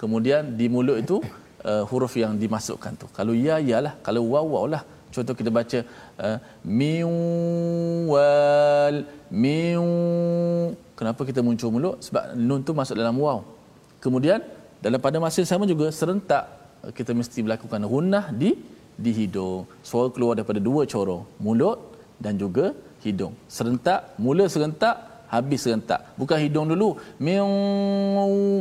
[0.00, 1.16] Kemudian di mulut itu
[1.66, 3.06] uh, huruf yang dimasukkan tu.
[3.14, 4.82] Kalau ya yalah kalau waw waw lah.
[5.14, 5.78] Contoh kita baca
[6.26, 8.16] uh, miwal
[9.30, 9.86] miu.
[10.98, 12.02] Kenapa kita muncul mulut?
[12.06, 13.53] Sebab nun tu masuk dalam waw
[14.04, 14.44] kemudian
[14.84, 16.44] dalam pada masa yang sama juga serentak
[16.84, 18.52] uh, kita mesti melakukan gunnah di
[18.94, 19.64] di hidung.
[19.88, 21.78] Suara keluar daripada dua corong mulut
[22.20, 23.34] dan juga hidung.
[23.56, 26.00] Serentak mula serentak habis serentak.
[26.20, 26.88] Bukan hidung dulu
[27.26, 27.48] miu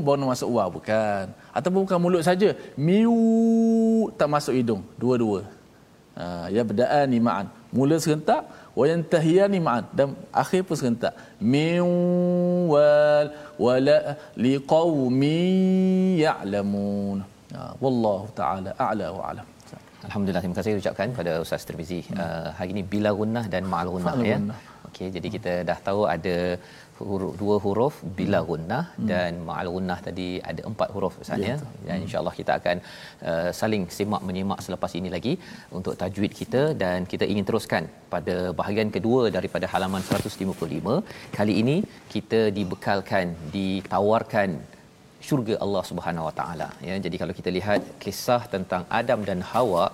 [0.05, 1.29] baru masuk waw bukan.
[1.53, 2.49] Ataupun bukan mulut saja
[2.87, 3.13] miu
[4.17, 4.81] tak masuk hidung.
[4.97, 5.41] Dua-dua.
[6.13, 8.45] Ha, ya berdaan ni ma'an mula serentak
[8.77, 11.13] wa yantahiyani ma'an dan akhir pun serentak.
[11.53, 11.89] Miu
[12.73, 13.33] wal
[13.65, 13.97] wala
[14.45, 15.39] liqaumi
[16.25, 17.17] ya'lamun
[17.55, 19.47] ha, wallahu taala a'la wa a'lam
[20.07, 21.99] Alhamdulillah terima kasih ucapkan pada Ustaz Tirmizi.
[22.07, 22.17] Hmm.
[22.23, 24.37] Uh, hari ini bila gunnah dan ma'al gunnah ya.
[24.87, 26.35] Okey jadi kita dah tahu ada
[26.99, 28.47] huruf, dua huruf bila hmm.
[28.49, 29.07] gunnah hmm.
[29.11, 31.55] dan ma'al gunnah tadi ada empat huruf Ustaz ya.
[31.87, 32.05] Dan hmm.
[32.05, 32.77] insya-Allah kita akan
[33.31, 35.33] uh, saling simak menyimak selepas ini lagi
[35.79, 41.01] untuk tajwid kita dan kita ingin teruskan pada bahagian kedua daripada halaman 155.
[41.39, 41.77] Kali ini
[42.13, 43.27] kita dibekalkan
[43.57, 44.49] ditawarkan
[45.27, 46.95] syurga Allah Subhanahu Wa Taala ya.
[47.05, 49.85] Jadi kalau kita lihat kisah tentang Adam dan Hawa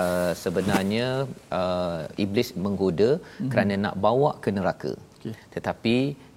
[0.00, 1.06] Uh, sebenarnya
[1.58, 3.50] uh, iblis menggoda mm-hmm.
[3.52, 4.92] kerana nak bawa ke neraka.
[5.16, 5.34] Okay.
[5.54, 5.96] Tetapi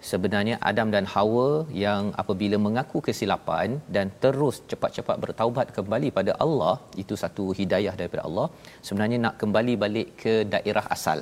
[0.10, 1.48] sebenarnya Adam dan Hawa
[1.84, 8.24] yang apabila mengaku kesilapan dan terus cepat-cepat bertaubat kembali pada Allah itu satu hidayah daripada
[8.28, 8.48] Allah
[8.88, 11.22] sebenarnya nak kembali balik ke daerah asal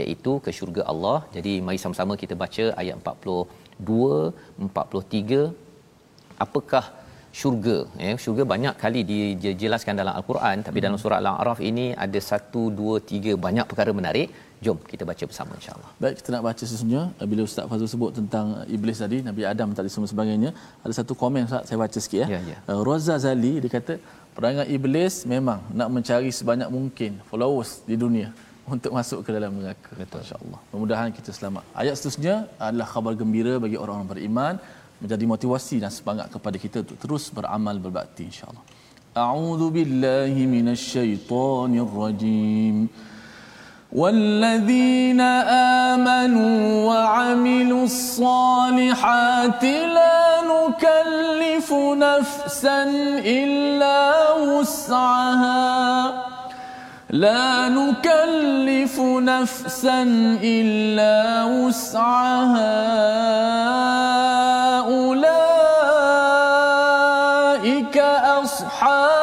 [0.00, 1.18] iaitu ke syurga Allah.
[1.36, 5.40] Jadi mari sama-sama kita baca ayat 42 43
[6.44, 6.84] apakah
[7.40, 7.76] syurga?
[8.04, 9.00] Ya syurga banyak kali
[9.42, 14.28] dijelaskan dalam al-Quran tapi dalam surah al-A'raf ini ada 1 2 3 banyak perkara menarik
[14.64, 15.90] Jom kita baca bersama insya-Allah.
[16.02, 18.46] Baik, kita nak baca sesungguhnya bila Ustaz Fazul sebut tentang
[18.76, 20.50] iblis tadi, Nabi Adam tadi semua sebagainya.
[20.84, 22.28] Ada satu komen Ustaz saya baca sikit ya.
[22.34, 22.58] ya, ya.
[22.70, 23.94] Uh, Roza Zali dia kata
[24.36, 28.28] perangai iblis memang nak mencari sebanyak mungkin followers di dunia
[28.74, 29.90] untuk masuk ke dalam neraka.
[30.02, 30.60] Betul insya-Allah.
[30.70, 31.64] Mudah-mudahan kita selamat.
[31.82, 34.54] Ayat seterusnya adalah khabar gembira bagi orang-orang beriman
[35.02, 38.64] menjadi motivasi dan semangat kepada kita untuk terus beramal berbakti insya-Allah.
[39.24, 42.76] A'udzu billahi minasyaitonir rajim.
[43.94, 45.20] والذين
[45.90, 52.82] آمنوا وعملوا الصالحات لا نكلف نفسا
[53.22, 56.12] إلا وسعها.
[57.10, 60.02] لا نكلف نفسا
[60.42, 62.74] إلا وسعها.
[64.90, 65.56] أولئك
[68.42, 69.13] أصحاب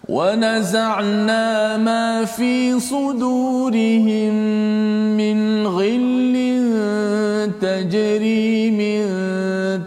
[0.09, 4.35] ونزعنا ما في صدورهم
[5.21, 6.35] من غل
[7.61, 9.03] تجري من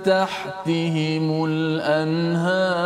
[0.06, 2.84] تحتهم الأنهار.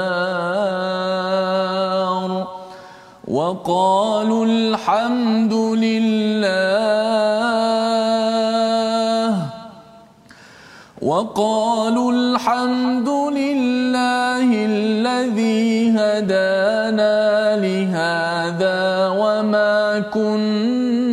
[3.27, 6.96] وقالوا الحمد لله
[11.37, 21.09] وقالوا الحمد لله الذي هدانا لهذا وما كنا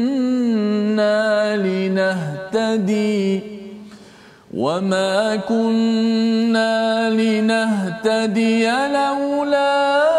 [1.56, 3.40] لنهتدي
[4.56, 10.13] وما كنا لنهتدي لولا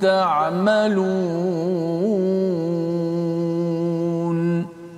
[0.00, 1.44] تعملون.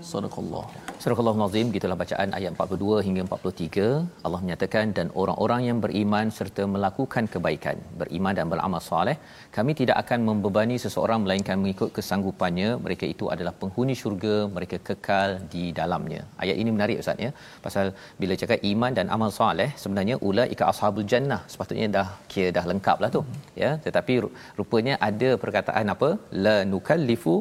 [0.03, 0.65] صدق الله.
[1.07, 6.63] Surah Al-Nazim gitulah bacaan ayat 42 hingga 43 Allah menyatakan dan orang-orang yang beriman serta
[6.73, 9.15] melakukan kebaikan beriman dan beramal soleh
[9.57, 12.71] kami tidak akan membebani seseorang melainkan mengikut kesanggupannya.
[12.87, 16.23] Mereka itu adalah penghuni syurga mereka kekal di dalamnya.
[16.45, 17.31] Ayat ini menarik ustaz ya.
[17.67, 21.41] Pasal bila cakap iman dan amal soleh sebenarnya ulaika ashabul jannah.
[21.55, 23.23] Sepatutnya dah kira dah lengkap lah tu
[23.65, 23.71] ya.
[23.87, 24.17] Tetapi
[24.59, 26.11] rupanya ada perkataan apa?
[26.47, 27.37] La nukallifu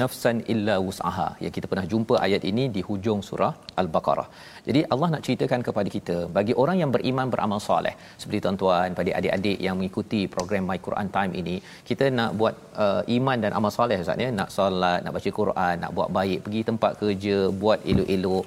[0.00, 4.26] nafsan illa wus'aha yang kita pernah jumpa ayat ini di hujung surah al-baqarah.
[4.66, 9.10] Jadi Allah nak ceritakan kepada kita bagi orang yang beriman beramal soleh seperti tuan-tuan pada
[9.18, 11.56] adik-adik yang mengikuti program My Quran Time ini
[11.90, 12.54] kita nak buat
[12.84, 14.30] uh, iman dan amal soleh ustaz ya.
[14.40, 18.44] Nak solat nak baca Quran nak buat baik pergi tempat kerja buat elok-elok.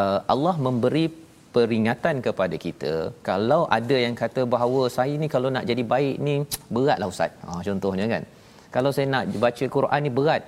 [0.00, 1.06] Uh, Allah memberi
[1.54, 2.92] peringatan kepada kita
[3.28, 6.36] kalau ada yang kata bahawa saya ni kalau nak jadi baik ni
[6.74, 7.32] beratlah ustaz.
[7.46, 8.24] Ha contohnya kan.
[8.74, 10.42] Kalau saya nak baca Quran ni berat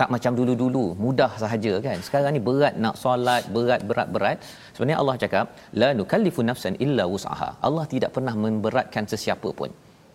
[0.00, 0.84] tak macam dulu-dulu.
[1.04, 1.98] Mudah sahaja kan?
[2.06, 4.38] Sekarang ni berat nak solat berat berat berat.
[4.74, 5.46] Sebenarnya Allah cakap
[5.82, 7.50] la nukallifu nafsan illa wus'aha.
[7.68, 9.70] Allah tidak pernah memberatkan sesiapa pun.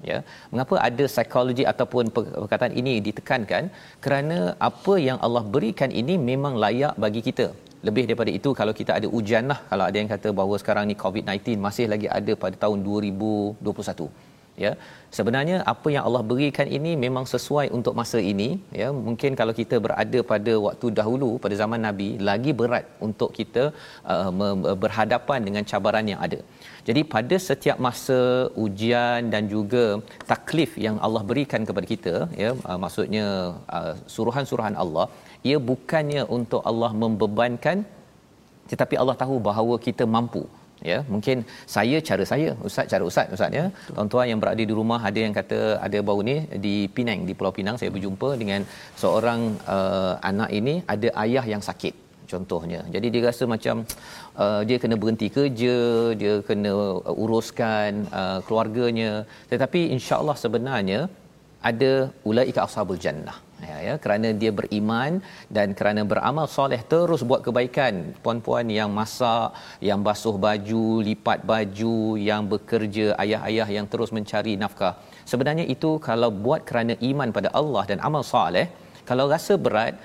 [0.10, 0.18] Ya?
[0.52, 3.64] Mengapa ada psikologi ataupun perkataan ini ditekankan?
[4.06, 7.48] Kerana apa yang Allah berikan ini memang layak bagi kita.
[7.88, 9.60] Lebih daripada itu kalau kita ada ujian lah.
[9.72, 14.25] Kalau ada yang kata bahawa sekarang ni COVID-19 masih lagi ada pada tahun 2021
[14.64, 14.72] ya
[15.18, 18.50] sebenarnya apa yang Allah berikan ini memang sesuai untuk masa ini
[18.82, 18.88] ya.
[19.08, 23.64] Mungkin kalau kita berada pada waktu dahulu pada zaman nabi lagi berat untuk kita
[24.14, 24.32] uh,
[24.84, 26.40] berhadapan dengan cabaran yang ada.
[26.88, 28.20] Jadi pada setiap masa
[28.66, 29.86] ujian dan juga
[30.32, 33.26] taklif yang Allah berikan kepada kita ya uh, maksudnya
[33.78, 35.08] uh, suruhan-suruhan Allah
[35.50, 37.80] ia bukannya untuk Allah membebankan
[38.72, 40.44] tetapi Allah tahu bahawa kita mampu
[40.92, 41.38] ya mungkin
[41.76, 43.66] saya cara saya ustaz cara ustaz ustaz ya.
[43.96, 47.54] Tuan-tuan yang berada di rumah ada yang kata ada baru ni di Penang di Pulau
[47.58, 48.62] Pinang saya berjumpa dengan
[49.04, 49.42] seorang
[49.76, 51.96] uh, anak ini ada ayah yang sakit
[52.32, 52.80] contohnya.
[52.94, 53.76] Jadi dia rasa macam
[54.44, 55.78] uh, dia kena berhenti kerja
[56.22, 56.74] dia kena
[57.24, 59.12] uruskan uh, keluarganya.
[59.52, 61.02] Tetapi insyaallah sebenarnya
[61.70, 61.94] ada
[62.30, 63.38] ulaika ashabul jannah
[63.70, 63.94] ya, ya.
[64.04, 65.12] Kerana dia beriman
[65.58, 67.94] dan kerana beramal soleh terus buat kebaikan.
[68.24, 69.50] Puan-puan yang masak
[69.90, 71.98] yang basuh baju lipat baju
[72.30, 74.94] yang bekerja ayah-ayah yang terus mencari nafkah.
[75.32, 78.68] Sebenarnya itu kalau buat kerana iman pada Allah dan amal soleh
[79.10, 79.96] kalau rasa berat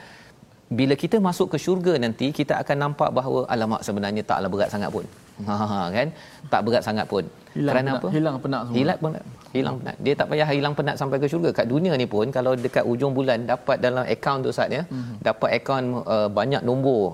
[0.78, 4.90] bila kita masuk ke syurga nanti kita akan nampak bahawa alamak sebenarnya taklah berat sangat
[4.96, 5.06] pun
[5.48, 6.08] ha kan?
[6.52, 7.24] Tak berat sangat pun.
[7.56, 8.08] Hilang kerana penat, apa?
[8.16, 8.76] hilang penat semua.
[8.78, 9.24] Hilang penat.
[9.56, 9.96] Hilang penat.
[10.04, 11.50] Dia tak payah hilang penat sampai ke syurga.
[11.58, 15.14] Kat dunia ni pun kalau dekat ujung bulan dapat dalam akaun tu Ustaz ya mm-hmm.
[15.28, 17.04] dapat akaun uh, banyak nombor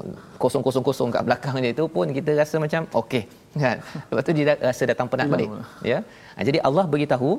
[0.43, 3.25] kosong kosong kosong kat belakang dia tu pun kita rasa macam okey.
[3.65, 3.77] Kan?
[4.09, 5.51] Lepas tu dia rasa datang penat balik
[5.93, 5.99] ya.
[6.37, 7.31] Ha, jadi Allah beritahu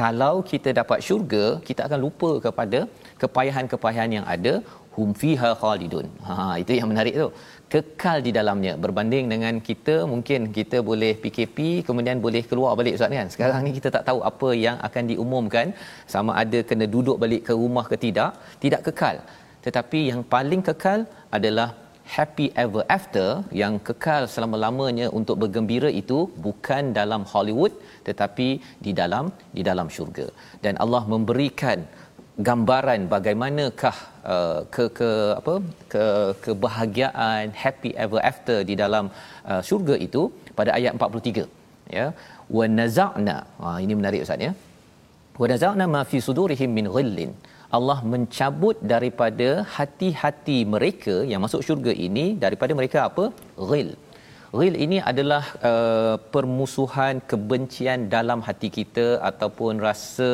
[0.00, 2.78] kalau kita dapat syurga kita akan lupa kepada
[3.22, 4.54] kepayahan-kepayahan yang ada
[4.94, 6.06] hum fiha khalidun.
[6.26, 7.28] Ha itu yang menarik tu
[7.74, 8.72] kekal di dalamnya.
[8.84, 13.28] Berbanding dengan kita mungkin kita boleh PKP kemudian boleh keluar balik ustaz kan?
[13.34, 15.66] Sekarang ni kita tak tahu apa yang akan diumumkan.
[16.14, 18.30] Sama ada kena duduk balik ke rumah ke tidak
[18.64, 19.16] tidak kekal.
[19.66, 21.00] Tetapi yang paling kekal
[21.38, 21.68] adalah
[22.14, 23.28] happy ever after
[23.60, 27.72] yang kekal selama-lamanya untuk bergembira itu bukan dalam Hollywood
[28.08, 28.48] tetapi
[28.86, 30.26] di dalam di dalam syurga.
[30.64, 31.80] Dan Allah memberikan
[32.48, 33.96] gambaran bagaimanakah
[34.34, 35.10] uh, ke ke
[35.40, 35.54] apa
[35.92, 36.04] ke
[36.44, 39.06] kebahagiaan happy ever after di dalam
[39.50, 40.22] uh, syurga itu
[40.58, 41.46] pada ayat 43
[41.98, 42.06] ya.
[42.56, 44.52] Wa naza'na ha ini menarik ustaz ya.
[45.42, 47.32] Wa naza'na ma fi sudurihim min ghillin.
[47.76, 53.24] Allah mencabut daripada hati-hati mereka yang masuk syurga ini daripada mereka apa?
[53.70, 53.88] Ghil
[54.58, 60.30] ghil ini adalah uh, permusuhan kebencian dalam hati kita ataupun rasa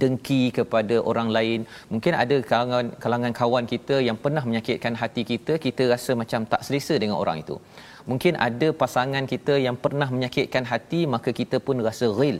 [0.00, 1.60] dengki kepada orang lain.
[1.92, 6.62] Mungkin ada kalangan kalangan kawan kita yang pernah menyakitkan hati kita kita rasa macam tak
[6.66, 7.56] selesa dengan orang itu.
[8.10, 12.38] Mungkin ada pasangan kita yang pernah menyakitkan hati maka kita pun rasa ghil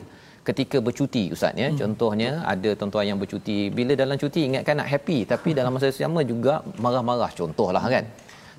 [0.49, 1.69] ketika bercuti ustaz ya.
[1.69, 1.79] Hmm.
[1.81, 6.21] contohnya ada tuan-tuan yang bercuti bila dalam cuti ingatkan nak happy tapi dalam masa sama
[6.33, 8.07] juga marah-marah contohlah kan.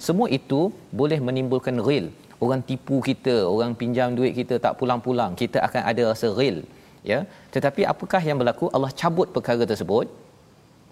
[0.08, 0.60] Semua itu
[1.00, 2.06] boleh menimbulkan ghil
[2.46, 6.58] orang tipu kita orang pinjam duit kita tak pulang-pulang kita akan ada rasa ghil
[7.12, 7.20] ya
[7.56, 8.66] tetapi apakah yang berlaku?
[8.78, 10.08] Allah cabut perkara tersebut.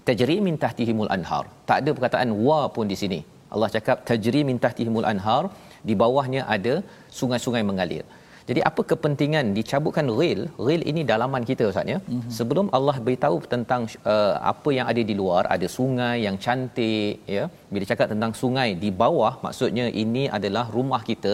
[0.08, 1.45] Tajri min tahtihimul anhar.
[1.70, 3.20] Tak ada perkataan wa pun di sini.
[3.53, 5.43] Allah cakap tajri min tahtihimul anhar.
[5.88, 6.74] Di bawahnya ada
[7.20, 8.05] sungai-sungai mengalir.
[8.49, 10.41] Jadi apa kepentingan dicabutkan rail?
[10.66, 11.97] Rail ini dalaman kita ustaz ya.
[11.99, 12.32] Mm-hmm.
[12.38, 13.82] sebelum Allah beritahu tentang
[14.14, 17.43] uh, apa yang ada di luar ada sungai yang cantik ya.
[17.74, 21.34] Bila cakap tentang sungai di bawah maksudnya ini adalah rumah kita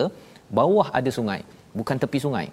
[0.60, 1.40] bawah ada sungai
[1.80, 2.48] bukan tepi sungai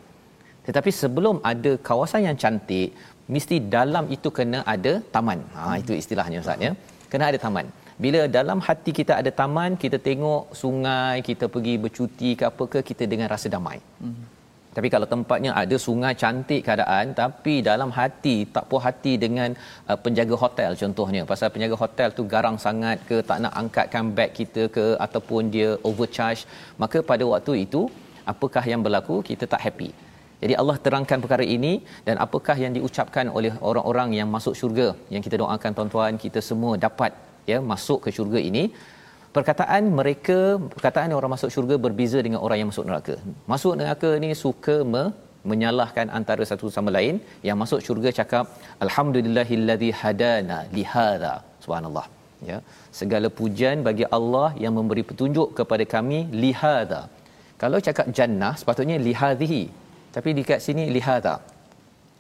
[0.71, 2.89] tetapi sebelum ada kawasan yang cantik
[3.35, 5.39] mesti dalam itu kena ada taman.
[5.59, 6.73] Ha itu istilahnya ustaz ya.
[7.13, 7.67] Kena ada taman.
[8.05, 12.81] Bila dalam hati kita ada taman kita tengok sungai kita pergi bercuti ke apa ke
[12.91, 13.81] kita dengan rasa damai.
[14.03, 14.21] Hmm.
[14.75, 19.51] tapi kalau tempatnya ada sungai cantik keadaan tapi dalam hati tak puas hati dengan
[19.91, 21.23] uh, penjaga hotel contohnya.
[21.31, 25.71] Pasal penjaga hotel tu garang sangat ke tak nak angkatkan beg kita ke ataupun dia
[25.91, 26.45] overcharge
[26.85, 27.83] maka pada waktu itu
[28.35, 29.19] apakah yang berlaku?
[29.31, 29.91] Kita tak happy
[30.43, 31.73] jadi Allah terangkan perkara ini
[32.07, 36.73] dan apakah yang diucapkan oleh orang-orang yang masuk syurga yang kita doakan tuan-tuan kita semua
[36.87, 37.13] dapat
[37.53, 38.65] ya masuk ke syurga ini.
[39.37, 40.39] Perkataan mereka,
[40.75, 43.15] perkataan orang masuk syurga berbeza dengan orang yang masuk neraka.
[43.53, 45.03] Masuk neraka ni suka me,
[45.51, 47.23] menyalahkan antara satu sama lain.
[47.49, 48.45] Yang masuk syurga cakap
[48.87, 51.35] alhamdulillahillazi hadana lihadha.
[51.65, 52.07] Subhanallah.
[52.51, 52.59] Ya.
[53.01, 57.03] Segala pujian bagi Allah yang memberi petunjuk kepada kami lihadha.
[57.63, 59.63] Kalau cakap jannah sepatutnya lihadhihi
[60.17, 61.41] tapi dekat sini lihat tak?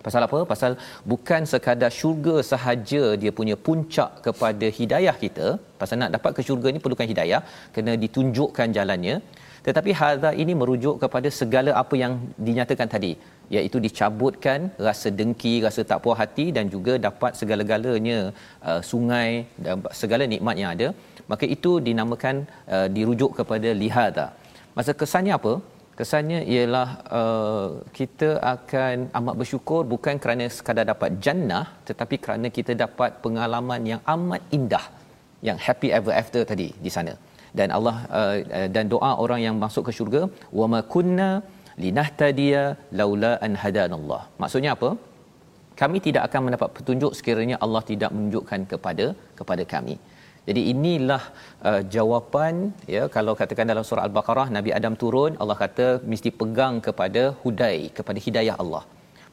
[0.06, 0.38] Pasal apa?
[0.52, 0.72] Pasal
[1.12, 5.46] bukan sekadar syurga sahaja dia punya puncak kepada hidayah kita
[5.80, 7.40] pasal nak dapat ke syurga ni perlukan hidayah
[7.74, 9.16] kena ditunjukkan jalannya.
[9.66, 12.12] Tetapi hadza ini merujuk kepada segala apa yang
[12.46, 13.12] dinyatakan tadi
[13.56, 18.18] iaitu dicabutkan rasa dengki rasa tak puas hati dan juga dapat segala-galanya
[18.68, 19.30] uh, sungai
[19.64, 20.88] dan segala nikmat yang ada.
[21.32, 22.36] Maka itu dinamakan
[22.74, 24.26] uh, dirujuk kepada lihada
[24.76, 25.52] masa kesannya apa
[26.00, 26.88] kesannya ialah
[27.18, 33.82] uh, kita akan amat bersyukur bukan kerana sekadar dapat jannah tetapi kerana kita dapat pengalaman
[33.92, 34.84] yang amat indah
[35.48, 37.14] yang happy ever after tadi di sana.
[37.58, 40.22] Dan Allah uh, uh, dan doa orang yang masuk ke syurga
[40.60, 41.30] wa ma kunna
[41.84, 42.62] linahtadiya
[43.00, 44.22] laula an hadanallah.
[44.42, 44.90] Maksudnya apa?
[45.80, 49.06] Kami tidak akan mendapat petunjuk sekiranya Allah tidak menunjukkan kepada
[49.38, 49.96] kepada kami
[50.50, 51.22] jadi inilah
[51.68, 52.54] uh, jawapan
[52.94, 57.78] ya kalau katakan dalam surah al-Baqarah Nabi Adam turun Allah kata mesti pegang kepada hudai
[57.98, 58.82] kepada hidayah Allah.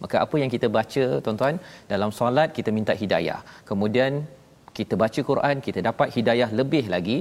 [0.04, 1.56] Maka apa yang kita baca tuan-tuan
[1.94, 3.40] dalam solat kita minta hidayah.
[3.70, 4.14] Kemudian
[4.80, 7.18] kita baca Quran kita dapat hidayah lebih lagi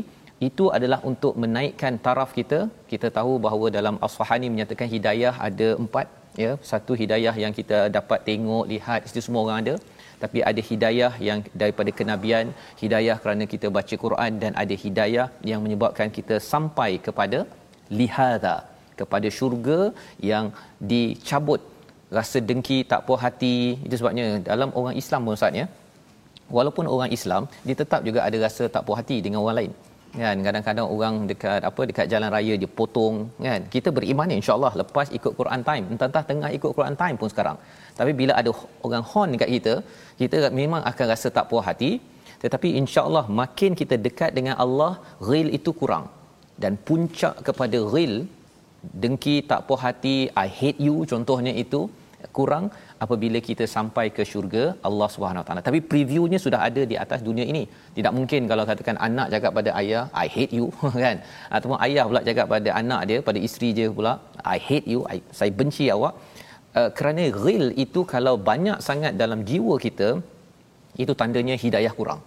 [0.49, 2.59] itu adalah untuk menaikkan taraf kita.
[2.93, 6.07] Kita tahu bahawa dalam As-Sahani menyatakan hidayah ada empat
[6.43, 6.53] ya.
[6.71, 9.75] Satu hidayah yang kita dapat tengok, lihat, itu semua orang ada
[10.23, 12.47] tapi ada hidayah yang daripada kenabian
[12.83, 17.41] hidayah kerana kita baca Quran dan ada hidayah yang menyebabkan kita sampai kepada
[18.01, 18.57] lihada
[19.01, 19.81] kepada syurga
[20.31, 20.47] yang
[20.93, 21.62] dicabut.
[22.17, 23.57] Rasa dengki tak puas hati
[23.87, 25.67] itu sebabnya dalam orang Islam pun Ustaz ya.
[26.57, 29.73] Walaupun orang Islam dia tetap juga ada rasa tak puas hati dengan orang lain
[30.23, 33.61] kan kadang-kadang orang dekat apa dekat jalan raya dia potong kan.
[33.75, 35.85] Kita beriman insyaallah lepas ikut Quran time.
[35.93, 37.57] Entah-entah tengah ikut Quran time pun sekarang.
[37.99, 38.51] Tapi bila ada
[38.87, 39.75] orang horn dekat kita
[40.21, 41.91] kita memang akan rasa tak puas hati.
[42.45, 44.93] Tetapi insyaallah makin kita dekat dengan Allah
[45.29, 46.07] ghil itu kurang.
[46.62, 48.14] Dan puncak kepada ghil
[49.03, 51.81] dengki tak puas hati i hate you contohnya itu
[52.39, 52.64] kurang
[53.05, 55.63] apabila kita sampai ke syurga Allah Subhanahu Wa Taala.
[55.69, 57.63] Tapi previewnya sudah ada di atas dunia ini.
[57.97, 60.69] Tidak mungkin kalau katakan anak cakap pada ayah, I hate you
[61.05, 61.19] kan?
[61.57, 64.15] Ataupun ayah pula cakap pada anak dia, pada isteri dia pula,
[64.57, 66.15] I hate you, I, saya benci awak.
[66.79, 70.09] Uh, kerana real itu kalau banyak sangat dalam jiwa kita,
[71.05, 72.21] itu tandanya hidayah kurang.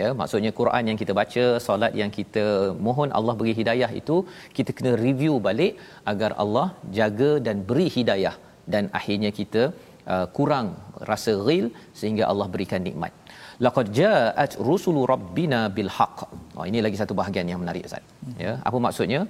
[0.00, 2.44] Ya, maksudnya Quran yang kita baca, solat yang kita
[2.86, 4.16] mohon Allah beri hidayah itu,
[4.56, 5.72] kita kena review balik
[6.12, 6.66] agar Allah
[6.98, 8.34] jaga dan beri hidayah
[8.72, 9.62] dan akhirnya kita
[10.14, 10.66] uh, kurang
[11.10, 11.66] rasa real
[12.00, 13.12] sehingga Allah berikan nikmat.
[13.64, 16.18] laqad ja'at rusulu rabbina bil haqq
[16.58, 18.04] oh ini lagi satu bahagian yang menarik ustaz.
[18.44, 19.20] Ya apa maksudnya?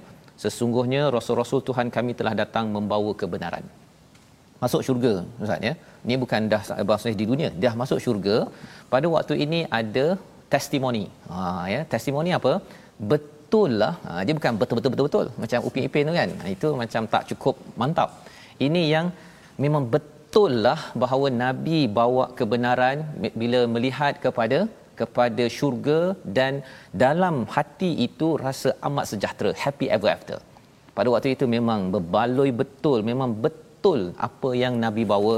[0.43, 3.63] Sesungguhnya rasul-rasul Tuhan kami telah datang membawa kebenaran.
[4.63, 5.13] Masuk syurga
[5.43, 5.73] ustaz ya.
[6.05, 7.49] Ini bukan dah bahasa di dunia.
[7.63, 8.37] Dah masuk syurga
[8.93, 10.05] pada waktu ini ada
[10.53, 11.05] testimoni.
[11.31, 11.39] Ha
[11.73, 12.53] ya testimoni apa?
[13.13, 13.93] Betul lah.
[14.07, 16.29] Ha, dia bukan betul-betul betul-betul macam upin ipin tu kan.
[16.41, 18.11] Ha, itu macam tak cukup mantap.
[18.67, 19.07] Ini yang
[19.65, 20.16] memang betul
[20.65, 22.97] lah bahawa nabi bawa kebenaran
[23.41, 24.59] bila melihat kepada
[24.99, 25.99] kepada syurga
[26.37, 26.53] dan
[27.03, 30.37] dalam hati itu rasa amat sejahtera happy ever after.
[30.97, 35.37] Pada waktu itu memang berbaloi betul memang betul apa yang nabi bawa.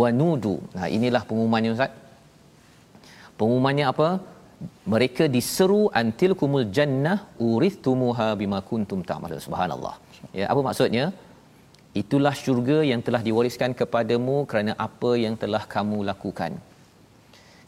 [0.00, 0.54] Wanudu.
[0.76, 1.92] Nah inilah pengumumannya ustaz.
[3.38, 4.08] Pengumumannya apa?
[4.92, 7.18] Mereka diseru antil kumul jannah
[7.48, 9.42] urithumuha bima kuntum ta'malun.
[9.46, 9.94] Subhanallah.
[10.38, 11.04] Ya apa maksudnya
[12.00, 16.52] itulah syurga yang telah diwariskan kepadamu kerana apa yang telah kamu lakukan.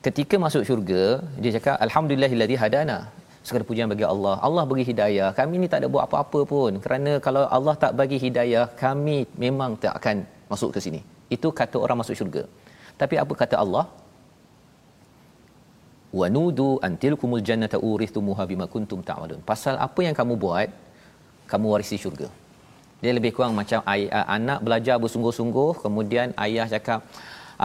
[0.06, 1.02] Ketika masuk syurga
[1.42, 2.98] dia cakap alhamdulillahillazi hadana.
[3.46, 4.34] Segala pujian bagi Allah.
[4.46, 5.28] Allah bagi hidayah.
[5.38, 6.72] Kami ni tak ada buat apa-apa pun.
[6.84, 10.16] Kerana kalau Allah tak bagi hidayah kami memang tak akan
[10.52, 11.00] masuk ke sini.
[11.36, 12.42] Itu kata orang masuk syurga.
[13.00, 13.84] Tapi apa kata Allah?
[16.20, 19.40] Wanudu antilkumul jannata urithumuha bima kuntum ta'malun.
[19.52, 20.68] Pasal apa yang kamu buat
[21.52, 22.28] kamu warisi syurga
[23.06, 27.00] dia lebih kurang macam ayah, anak belajar bersungguh-sungguh kemudian ayah cakap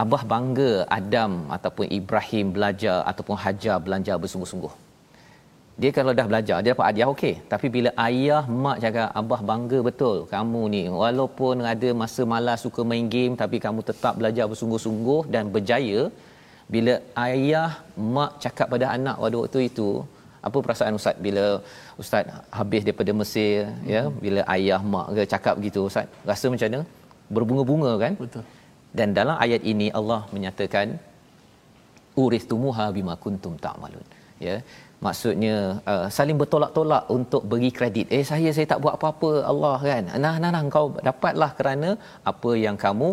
[0.02, 4.72] abah bangga Adam ataupun Ibrahim belajar ataupun Hajar belajar bersungguh-sungguh.
[5.80, 7.34] Dia kalau dah belajar dia dapat hadiah okey.
[7.52, 10.82] Tapi bila ayah mak cakap abah bangga betul kamu ni.
[11.02, 16.02] Walaupun ada masa malas suka main game tapi kamu tetap belajar bersungguh-sungguh dan berjaya
[16.74, 16.94] bila
[17.26, 17.70] ayah
[18.14, 19.88] mak cakap pada anak pada waktu itu
[20.48, 21.44] apa perasaan ustaz bila
[22.02, 22.26] ustaz
[22.58, 23.86] habis daripada Mesir hmm.
[23.94, 26.80] ya bila ayah mak ke cakap begitu ustaz rasa macam mana?
[27.34, 28.12] Berbunga-bunga kan?
[28.24, 28.44] Betul.
[28.98, 30.86] Dan dalam ayat ini Allah menyatakan
[32.22, 34.06] uristumuha bima kuntum ta'malun
[34.46, 34.56] ya
[35.06, 35.56] maksudnya
[35.92, 38.06] uh, saling bertolak-tolak untuk bagi kredit.
[38.16, 40.04] Eh saya saya tak buat apa-apa Allah kan?
[40.24, 41.88] Nah nah nah kau dapatlah kerana
[42.32, 43.08] apa yang kamu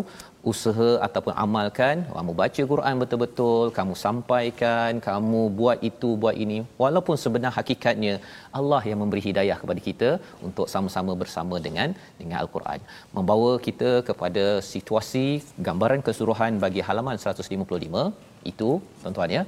[0.50, 1.96] usaha ataupun amalkan.
[2.16, 6.58] Kamu baca Quran betul-betul kamu sampaikan kamu buat itu buat ini.
[6.82, 8.14] Walaupun sebenar hakikatnya
[8.60, 10.10] Allah yang memberi hidayah kepada kita
[10.48, 12.80] untuk sama-sama bersama dengan dengan al-Quran.
[13.18, 15.26] Membawa kita kepada situasi
[15.68, 18.04] gambaran keseluruhan bagi halaman 155
[18.52, 18.70] itu
[19.02, 19.44] tuan-tuan ya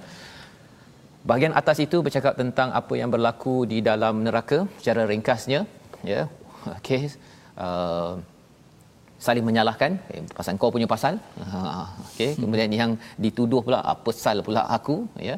[1.29, 5.61] bahagian atas itu bercakap tentang apa yang berlaku di dalam neraka secara ringkasnya
[6.13, 6.23] ya.
[6.79, 7.03] Okey
[7.67, 8.13] uh,
[9.27, 11.15] saling menyalahkan eh, pasal kau punya pasal.
[11.51, 11.59] Ha
[12.09, 12.41] okey hmm.
[12.43, 12.93] kemudian yang
[13.25, 14.97] dituduh pula apa ah, sal pula aku
[15.29, 15.37] ya.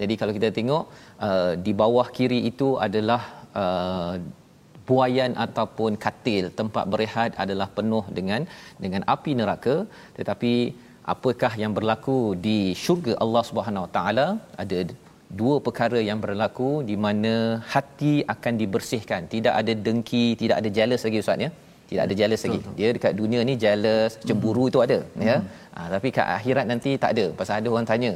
[0.00, 0.84] Jadi kalau kita tengok
[1.26, 3.22] uh, di bawah kiri itu adalah
[3.62, 4.14] uh,
[4.88, 6.44] buayan ataupun katil.
[6.60, 8.42] Tempat berehat adalah penuh dengan
[8.84, 9.76] dengan api neraka.
[10.18, 10.52] Tetapi
[11.14, 14.26] apakah yang berlaku di syurga Allah Subhanahu Wa Taala?
[14.62, 14.78] Ada
[15.40, 17.34] dua perkara yang berlaku di mana
[17.74, 19.22] hati akan dibersihkan.
[19.34, 21.50] Tidak ada dengki tidak ada jealous lagi ustaz ya?
[21.90, 22.60] Tidak ada jealous lagi.
[22.78, 24.70] Dia dekat dunia ni jealous cemburu hmm.
[24.70, 25.36] itu ada ya?
[25.76, 27.24] Ha, tapi kat akhirat nanti tak ada.
[27.38, 28.12] Pasal ada orang tanya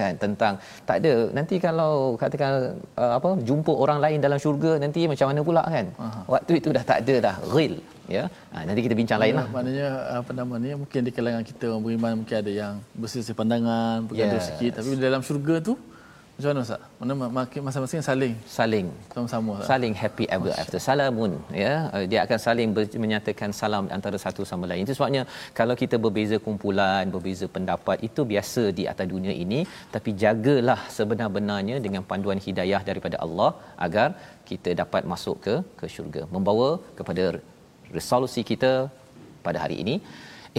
[0.00, 0.54] kan tentang
[0.88, 1.12] tak ada.
[1.38, 2.52] Nanti kalau katakan
[3.00, 5.86] uh, apa jumpa orang lain dalam syurga nanti macam mana pula kan?
[6.06, 6.20] Aha.
[6.34, 7.74] waktu itu dah tak ada dah real
[8.16, 8.24] ya?
[8.52, 9.46] Ha, nanti kita bincang lain lah.
[9.56, 9.88] maknanya
[10.20, 14.40] apa nama ni mungkin di kalangan kita orang beriman mungkin ada yang bersih pandangan bergaduh
[14.40, 14.46] yes.
[14.52, 15.74] sikit tapi dalam syurga tu
[16.36, 16.80] macam mana Ustaz?
[17.00, 17.12] Mana
[17.66, 20.62] masing-masing saling saling sama-sama saling happy ever Masya.
[20.62, 21.32] after salamun
[21.62, 24.82] ya uh, dia akan saling ber- menyatakan salam antara satu sama lain.
[24.86, 25.22] Itu sebabnya
[25.58, 29.60] kalau kita berbeza kumpulan, berbeza pendapat itu biasa di atas dunia ini
[29.94, 33.50] tapi jagalah sebenar-benarnya dengan panduan hidayah daripada Allah
[33.86, 34.08] agar
[34.50, 36.24] kita dapat masuk ke ke syurga.
[36.36, 36.70] Membawa
[37.00, 37.26] kepada
[37.98, 38.72] resolusi kita
[39.46, 39.96] pada hari ini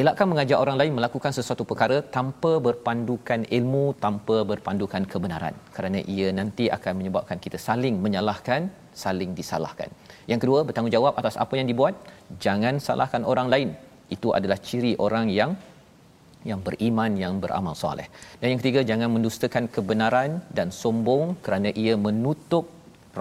[0.02, 5.56] elakkan mengajak orang lain melakukan sesuatu perkara tanpa berpandukan ilmu tanpa berpandukan kebenaran.
[5.76, 8.68] Kerana ia nanti akan menyebabkan kita saling menyalahkan
[9.04, 9.90] saling disalahkan.
[10.32, 11.96] Yang kedua bertanggungjawab atas apa yang dibuat.
[12.46, 13.70] Jangan salahkan orang lain.
[14.16, 15.54] Itu adalah ciri orang yang
[16.50, 18.08] yang beriman yang beramal soleh.
[18.40, 22.66] Dan yang ketiga jangan mendustakan kebenaran dan sombong kerana ia menutup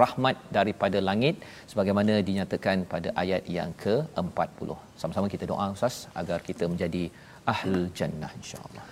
[0.03, 1.37] rahmat daripada langit
[1.71, 4.69] sebagaimana dinyatakan pada ayat yang ke-40.
[5.01, 7.05] Sama-sama kita doa Ustaz agar kita menjadi
[7.53, 8.85] ahlul jannah insya-Allah.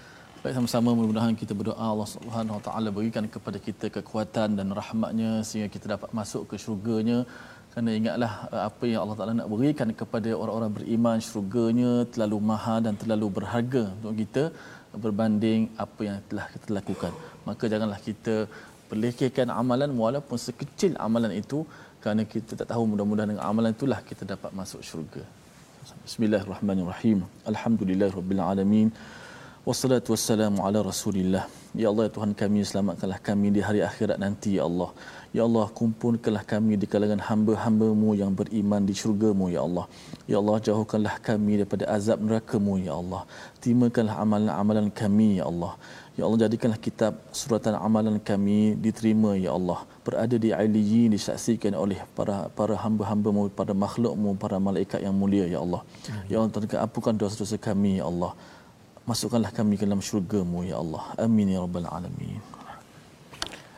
[0.43, 5.33] Baik sama-sama mudah-mudahan kita berdoa Allah Subhanahu Wa Taala berikan kepada kita kekuatan dan rahmatnya
[5.49, 7.19] sehingga kita dapat masuk ke syurganya
[7.73, 12.79] kerana ingatlah eh, apa yang Allah Taala nak berikan kepada orang-orang beriman syurganya terlalu mahal
[12.87, 14.45] dan terlalu berharga untuk kita
[15.05, 17.13] berbanding apa yang telah kita lakukan.
[17.49, 18.35] Maka janganlah kita
[18.93, 21.59] perlekehkan amalan walaupun sekecil amalan itu
[22.05, 25.25] kerana kita tak tahu mudah-mudahan dengan amalan itulah kita dapat masuk syurga.
[26.05, 27.25] Bismillahirrahmanirrahim.
[27.53, 28.89] Alhamdulillahirabbil alamin.
[29.69, 31.45] Wassalatu wassalamu ala rasulillah.
[31.81, 34.91] Ya Allah, ya Tuhan kami, selamatkanlah kami di hari akhirat nanti, Ya Allah.
[35.37, 39.87] Ya Allah, kumpulkanlah kami di kalangan hamba-hambamu yang beriman di syurgamu, Ya Allah.
[40.33, 43.23] Ya Allah, jauhkanlah kami daripada azab nerakamu, Ya Allah.
[43.65, 45.73] Timakanlah amalan-amalan kami, Ya Allah.
[46.13, 49.79] Ya Allah, jadikanlah kitab suratan amalan kami diterima, Ya Allah.
[50.05, 55.61] Berada di aliyin, disaksikan oleh para para hamba-hambamu, para makhlukmu, para malaikat yang mulia, Ya
[55.65, 55.83] Allah.
[56.29, 58.33] Ya Allah, Tuhan, ampunkan dosa-dosa kami, Ya Allah.
[59.09, 61.05] Masukkanlah kami ke dalam syurga-Mu, Ya Allah.
[61.17, 62.41] Amin, Ya Rabbal Alamin.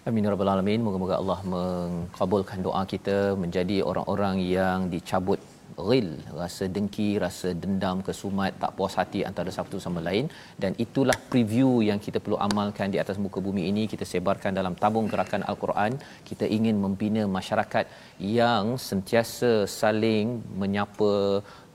[0.05, 0.85] Amin ya rabbal alamin.
[0.85, 5.41] Moga-moga Allah mengabulkan doa kita menjadi orang-orang yang dicabut
[5.89, 6.09] ghil,
[6.41, 10.27] rasa dengki, rasa dendam, kesumat, tak puas hati antara satu sama lain.
[10.63, 13.85] Dan itulah preview yang kita perlu amalkan di atas muka bumi ini.
[13.93, 16.01] Kita sebarkan dalam tabung gerakan al-Quran.
[16.29, 17.85] Kita ingin membina masyarakat
[18.19, 21.13] yang sentiasa saling menyapa.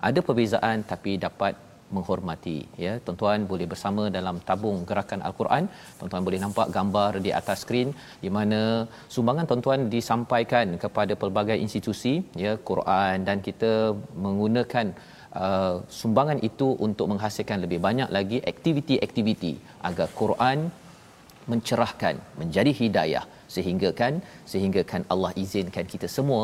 [0.09, 2.93] Ada perbezaan tapi dapat menghormati ya.
[3.05, 5.63] Tuan-tuan boleh bersama dalam tabung gerakan al-Quran.
[5.99, 7.91] Tuan-tuan boleh nampak gambar di atas skrin
[8.23, 8.61] di mana
[9.15, 12.13] sumbangan tuan-tuan disampaikan kepada pelbagai institusi
[12.43, 13.71] ya Quran dan kita
[14.25, 14.87] menggunakan
[15.43, 19.53] uh, sumbangan itu untuk menghasilkan lebih banyak lagi aktiviti-aktiviti
[19.89, 20.59] agar Quran
[21.51, 23.25] mencerahkan menjadi hidayah.
[23.55, 24.13] Sehingga kan
[24.51, 26.43] sehingga kan Allah izinkan kita semua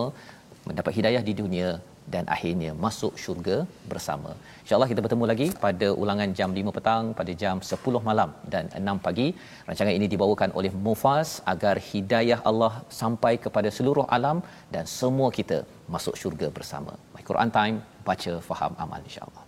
[0.67, 1.69] mendapat hidayah di dunia
[2.13, 3.57] dan akhirnya masuk syurga
[3.91, 4.31] bersama.
[4.63, 9.05] InsyaAllah kita bertemu lagi pada ulangan jam 5 petang, pada jam 10 malam dan 6
[9.07, 9.27] pagi.
[9.69, 14.39] Rancangan ini dibawakan oleh Mufaz agar hidayah Allah sampai kepada seluruh alam
[14.75, 15.59] dan semua kita
[15.95, 16.93] masuk syurga bersama.
[17.15, 17.77] My Quran Time,
[18.09, 19.44] baca, faham, amal insyaAllah.